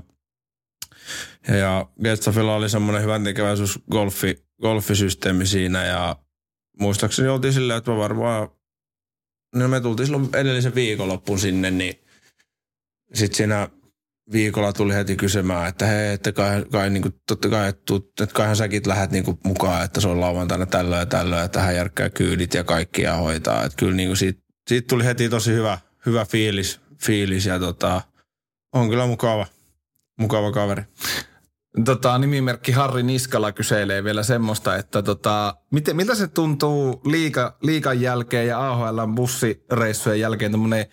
[1.48, 6.16] ja, ja Getsafilla oli semmoinen hyvän tekeväisyys golfi, golfisysteemi siinä ja
[6.80, 8.48] muistaakseni oltiin silleen, että mä varmaan,
[9.54, 12.01] no me tultiin silloin edellisen viikonloppuun sinne, niin
[13.14, 13.68] sitten siinä
[14.32, 18.20] viikolla tuli heti kysymään, että hei, että kai, kai niin kuin, totta kai, että, tuut,
[18.20, 21.60] että kaihan säkin lähdet niin kuin mukaan, että se on lauantaina tällöin ja tällöin, että
[21.60, 23.64] hän järkkää kyydit ja kaikkia hoitaa.
[23.64, 28.02] Että kyllä niin kuin siitä, siitä, tuli heti tosi hyvä, hyvä fiilis, fiilis ja tota,
[28.72, 29.46] on kyllä mukava,
[30.18, 30.82] mukava kaveri.
[31.84, 38.00] Tota, nimimerkki Harri Niskala kyselee vielä semmoista, että tota, miten, miltä se tuntuu liika, liikan
[38.00, 40.86] jälkeen ja AHL bussireissujen jälkeen tämmöinen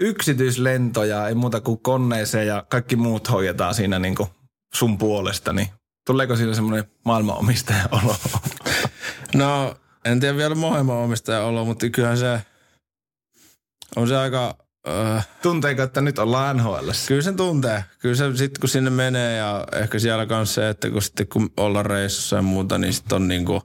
[0.00, 4.28] yksityislento ja ei muuta kuin koneeseen ja kaikki muut hoidetaan siinä niin kuin
[4.74, 5.68] sun puolesta, niin
[6.06, 8.16] tuleeko siinä semmoinen maailmanomistajan olo?
[9.34, 12.40] No, en tiedä vielä maailman omistaja olo, mutta kyllähän se
[13.96, 14.56] on se aika,
[14.88, 16.90] äh, Tunteeko, että nyt ollaan NHL?
[17.08, 17.84] Kyllä sen tuntee.
[17.98, 21.50] Kyllä se sitten kun sinne menee ja ehkä siellä kanssa se, että kun sitten kun
[21.56, 23.62] ollaan reissussa ja muuta, niin sitten on niinku,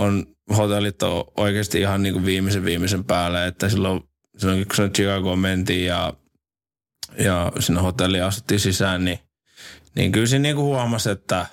[0.00, 0.26] on
[0.56, 4.07] hotellit on oikeasti ihan niinku viimeisen viimeisen päälle, että silloin,
[4.38, 6.12] silloin kun se Chicagoon mentiin ja,
[7.18, 9.18] ja sinne hotelliin astuttiin sisään, niin,
[9.96, 11.46] niin kyllä siinä niinku huomasi, että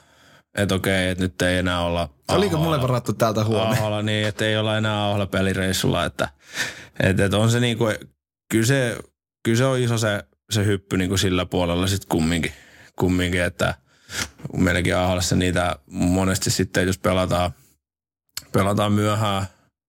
[0.55, 3.79] että okei, että nyt ei enää olla Oliko mulle varattu täältä huone?
[3.79, 6.29] AHL, niin, että ei olla enää AHL pelireissulla, että,
[6.99, 7.85] että, että on se niinku,
[8.51, 8.97] kyllä se,
[9.43, 12.51] kyllä se on iso se, se hyppy niinku sillä puolella sitten kumminkin,
[12.95, 13.75] kumminkin, että
[14.57, 17.51] meilläkin AHLissa niitä monesti sitten, jos pelataan,
[18.51, 19.45] pelataan myöhään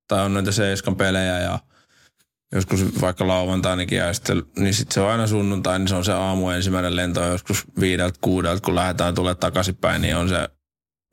[0.08, 1.58] tai on noita seiskan pelejä ja
[2.52, 6.12] joskus vaikka lauantainakin ja sitten, niin sitten se on aina sunnuntai, niin se on se
[6.12, 10.48] aamu ensimmäinen lento joskus viideltä, kuudelta, kun lähdetään tulee takaisinpäin, niin on se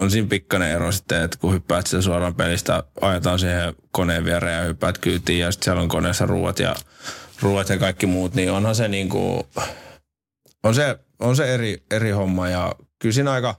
[0.01, 4.57] on siinä pikkainen ero sitten, että kun hyppäät sitä suoraan pelistä, ajetaan siihen koneen viereen
[4.57, 6.75] ja hyppäät kyytiin ja sitten siellä on koneessa ruuat ja,
[7.41, 9.47] ruuat ja kaikki muut, niin onhan se niinku,
[10.63, 13.55] on se, on se eri, eri homma ja kyllä siinä aika,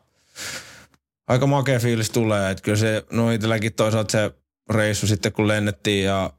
[1.28, 2.50] aika makea fiilis tulee.
[2.50, 4.30] Että kyllä se, no itselläkin toisaalta se
[4.70, 6.30] reissu sitten kun lennettiin ja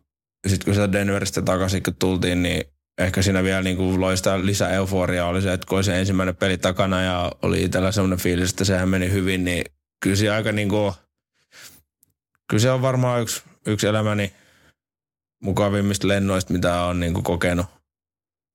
[0.47, 2.63] sitten kun sitä Denveristä takaisin kun tultiin, niin
[2.97, 5.99] ehkä siinä vielä niin kuin loi sitä lisää euforiaa oli se, että kun oli se
[5.99, 9.65] ensimmäinen peli takana ja oli itsellä semmoinen fiilis, että sehän meni hyvin, niin
[10.03, 10.93] kyllä se aika niin kuin,
[12.49, 14.33] kyllä se on varmaan yksi, yksi elämäni
[15.43, 17.65] mukavimmista lennoista, mitä on niin kuin kokenut.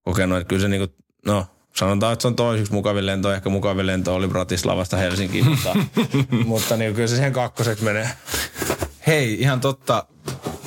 [0.02, 0.38] kokenut.
[0.38, 0.94] Että kyllä se niin kuin,
[1.26, 3.32] no, sanotaan, että se on toiseksi mukavin lento.
[3.32, 5.76] Ehkä mukavin lento oli Bratislavasta Helsinkiin, mutta,
[6.46, 8.10] mutta niin kyllä se siihen kakkoseksi menee.
[9.06, 10.06] Hei, ihan totta.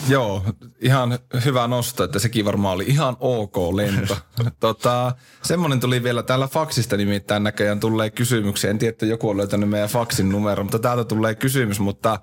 [0.07, 0.43] Joo,
[0.79, 4.17] ihan hyvä nosto, että sekin varmaan oli ihan ok lento.
[4.59, 8.69] tota, semmoinen tuli vielä täällä faksista nimittäin näköjään tulee kysymyksiä.
[8.69, 12.19] En tiedä, että joku on löytänyt meidän faksin numero, mutta täältä tulee kysymys, mutta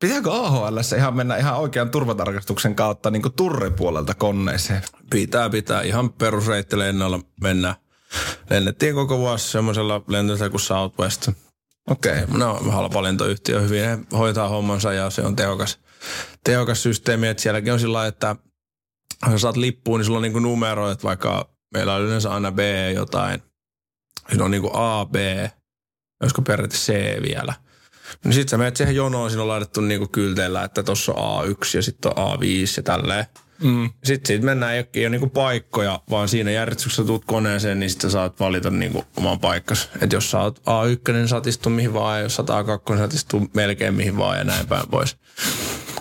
[0.00, 4.82] pitääkö AHL ihan mennä ihan oikean turvatarkastuksen kautta niin turrepuolelta koneeseen?
[5.10, 5.82] Pitää, pitää.
[5.82, 7.74] Ihan perusreittilennolla mennä.
[8.50, 11.28] Lennettiin koko vuosi semmoisella lentoisella kuin Southwest.
[11.90, 12.22] Okei.
[12.22, 12.38] Okay.
[12.38, 15.78] No, halpa lentoyhtiö hyvin ne hoitaa hommansa ja se on tehokas,
[16.44, 17.28] tehokas systeemi.
[17.28, 18.36] Että sielläkin on sillä että
[19.30, 22.58] jos saat lippuun, niin sulla on niinku numero, että vaikka meillä on yleensä aina B
[22.94, 23.42] jotain.
[24.28, 25.14] Siinä on niinku A, B,
[26.22, 27.54] olisiko periaatteessa C vielä.
[28.24, 31.76] No sit sä menet siihen jonoon, siinä on laitettu niinku kylteillä, että tossa on A1
[31.76, 32.44] ja sitten on A5
[32.76, 33.26] ja tälleen.
[33.62, 33.90] Mm.
[34.04, 38.40] Sitten siitä mennään, ei ole niinku paikkoja, vaan siinä järjestyksessä tuut koneeseen, niin sitten saat
[38.40, 39.90] valita niinku oman paikkas.
[40.00, 42.82] Että jos sä oot A1, niin saat istua mihin vaan, ja jos sä oot A2,
[42.88, 45.16] niin saat istua melkein mihin vaan ja näin päin pois.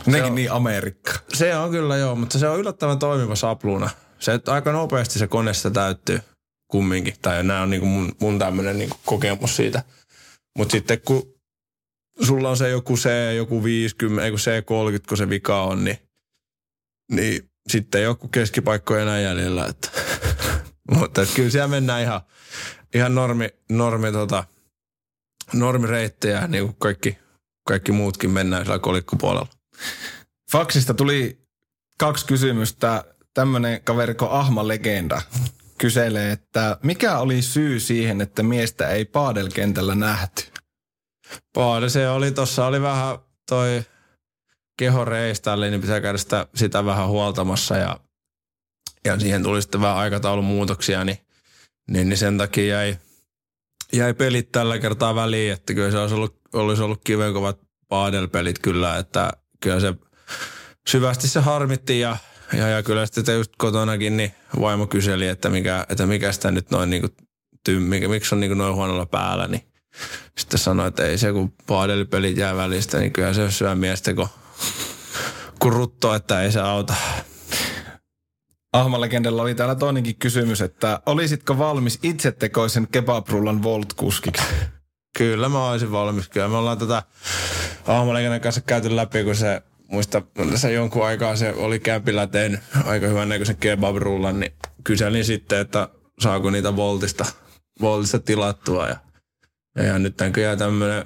[0.05, 1.13] Nekin niin Amerikka.
[1.33, 3.89] Se on kyllä joo, mutta se on yllättävän toimiva sapluuna.
[4.19, 6.19] Se, että aika nopeasti se kone sitä täyttyy
[6.67, 7.13] kumminkin.
[7.21, 9.83] Tai nämä on niinku mun, mun tämmöinen niinku kokemus siitä.
[10.57, 11.33] Mutta sitten kun
[12.23, 15.97] sulla on se joku C, joku 50, ei kun C30, kun se vika on, niin
[17.11, 19.65] niin sitten joku keskipaikko enää jäljellä.
[19.65, 19.89] Että.
[20.95, 22.21] Mutta että kyllä siellä mennään ihan,
[22.95, 24.43] ihan normi, normi, tota,
[25.53, 27.17] normireittejä, niin kuin kaikki,
[27.67, 29.47] kaikki muutkin mennään sillä kolikkopuolella.
[30.51, 31.41] Faksista tuli
[31.97, 33.03] kaksi kysymystä.
[33.33, 35.21] Tämmöinen kaveri kuin Ahma Legenda
[35.77, 40.43] kyselee, että mikä oli syy siihen, että miestä ei paadelkentällä nähty?
[41.53, 43.17] Paadel, se oli tuossa, oli vähän
[43.49, 43.83] toi
[44.77, 47.99] keho reistalle, niin pitää käydä sitä, sitä vähän huoltamassa ja,
[49.05, 51.17] ja siihen tuli sitten vähän aikataulun muutoksia, niin,
[51.91, 52.97] niin, niin sen takia jäi,
[53.93, 58.97] jäi pelit tällä kertaa väliin, että kyllä se olisi ollut, olisi ollut kivenkovat paadelpelit kyllä,
[58.97, 59.93] että kyllä se
[60.89, 62.17] syvästi se harmitti ja,
[62.53, 66.71] ja, ja kyllä sitten just kotonakin niin vaimo kyseli, että mikä, että mikä sitä nyt
[66.71, 69.61] noin niin kuin, miksi on niin kuin noin huonolla päällä, niin
[70.37, 74.29] sitten sanoi, että ei se kun paadelipelit jää välistä, niin kyllä se syö miestä, kun
[75.59, 76.93] kuin rutto, että ei se auta.
[78.73, 84.43] Ahmalegendella oli täällä toinenkin kysymys, että olisitko valmis itsetekoisen kebabrullan Volt-kuskiksi?
[85.17, 86.29] Kyllä mä olisin valmis.
[86.29, 87.03] Kyllä me ollaan tätä
[87.87, 90.21] Ahmalegendan kanssa käyty läpi, kun se muista,
[90.55, 94.53] se jonkun aikaa se oli kämpillä tein aika hyvän näköisen kebabrullan, niin
[94.83, 95.89] kyselin sitten, että
[96.19, 97.25] saako niitä Voltista,
[97.81, 98.87] Voltista tilattua.
[98.87, 98.97] Ja,
[99.83, 101.05] ja nyt näköjään tämmöinen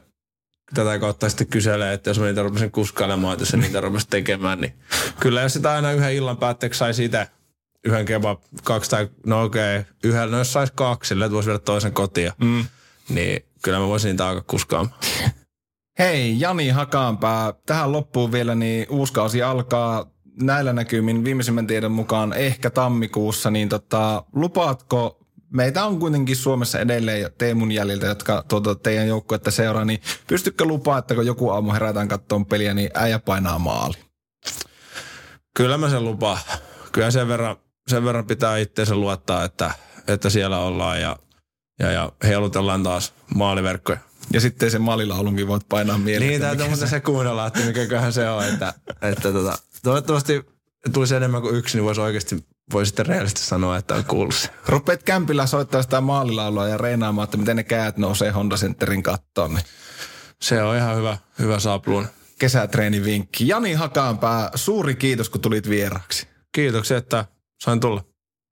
[0.73, 4.61] tätä kautta sitten kyselee, että jos mä niitä rupesin kuskailemaan, että jos niitä rupesi tekemään,
[4.61, 4.73] niin
[5.19, 7.27] kyllä jos sitä aina yhden illan päätteeksi saisi itse
[7.85, 11.47] yhden kebab, kaksi tai, no okei, okay, yhdellä, no jos saisi kaksi, sille, että voisi
[11.47, 12.65] viedä toisen kotiin, mm.
[13.09, 14.99] niin kyllä mä voisin niitä alkaa kuskaamaan.
[15.99, 20.11] Hei, Jani Hakaanpää, tähän loppuun vielä, niin uusi kausi alkaa
[20.41, 25.20] näillä näkymin viimeisimmän tiedon mukaan ehkä tammikuussa, niin tota, lupaatko
[25.53, 30.97] meitä on kuitenkin Suomessa edelleen Teemun jäljiltä, jotka tuota, teidän joukkuetta seuraa, niin pystykö lupaa,
[30.97, 33.97] että kun joku aamu herätään kattoon peliä, niin äijä painaa maali?
[35.55, 36.39] Kyllä mä sen lupaan.
[36.91, 37.55] Kyllä sen verran,
[37.87, 39.71] sen verran pitää itseensä luottaa, että,
[40.07, 41.15] että siellä ollaan ja,
[41.79, 43.99] ja, ja heilutellaan taas maaliverkkoja.
[44.33, 46.29] Ja sitten se maalilaulunkin voit painaa mieleen.
[46.29, 46.87] Niin, täytyy se...
[46.87, 48.45] se kuunnella, että mikäköhän se on.
[48.45, 50.45] Että, että tota, toivottavasti
[50.93, 54.49] tulisi enemmän kuin yksi, niin voisi oikeasti voi sitten rehellisesti sanoa, että on kuullut se.
[54.67, 59.53] Rupeat kämpillä soittaa sitä maalilaulua ja reinaamaan, että miten ne käät nousee Honda Centerin kattoon.
[59.53, 59.65] Niin.
[60.41, 62.07] Se on ihan hyvä, hyvä saapluun.
[62.39, 63.47] Kesätreenivinkki.
[63.47, 66.27] Jani Hakaanpää, suuri kiitos kun tulit vieraksi.
[66.51, 67.25] Kiitoksia, että
[67.61, 68.10] sain tulla.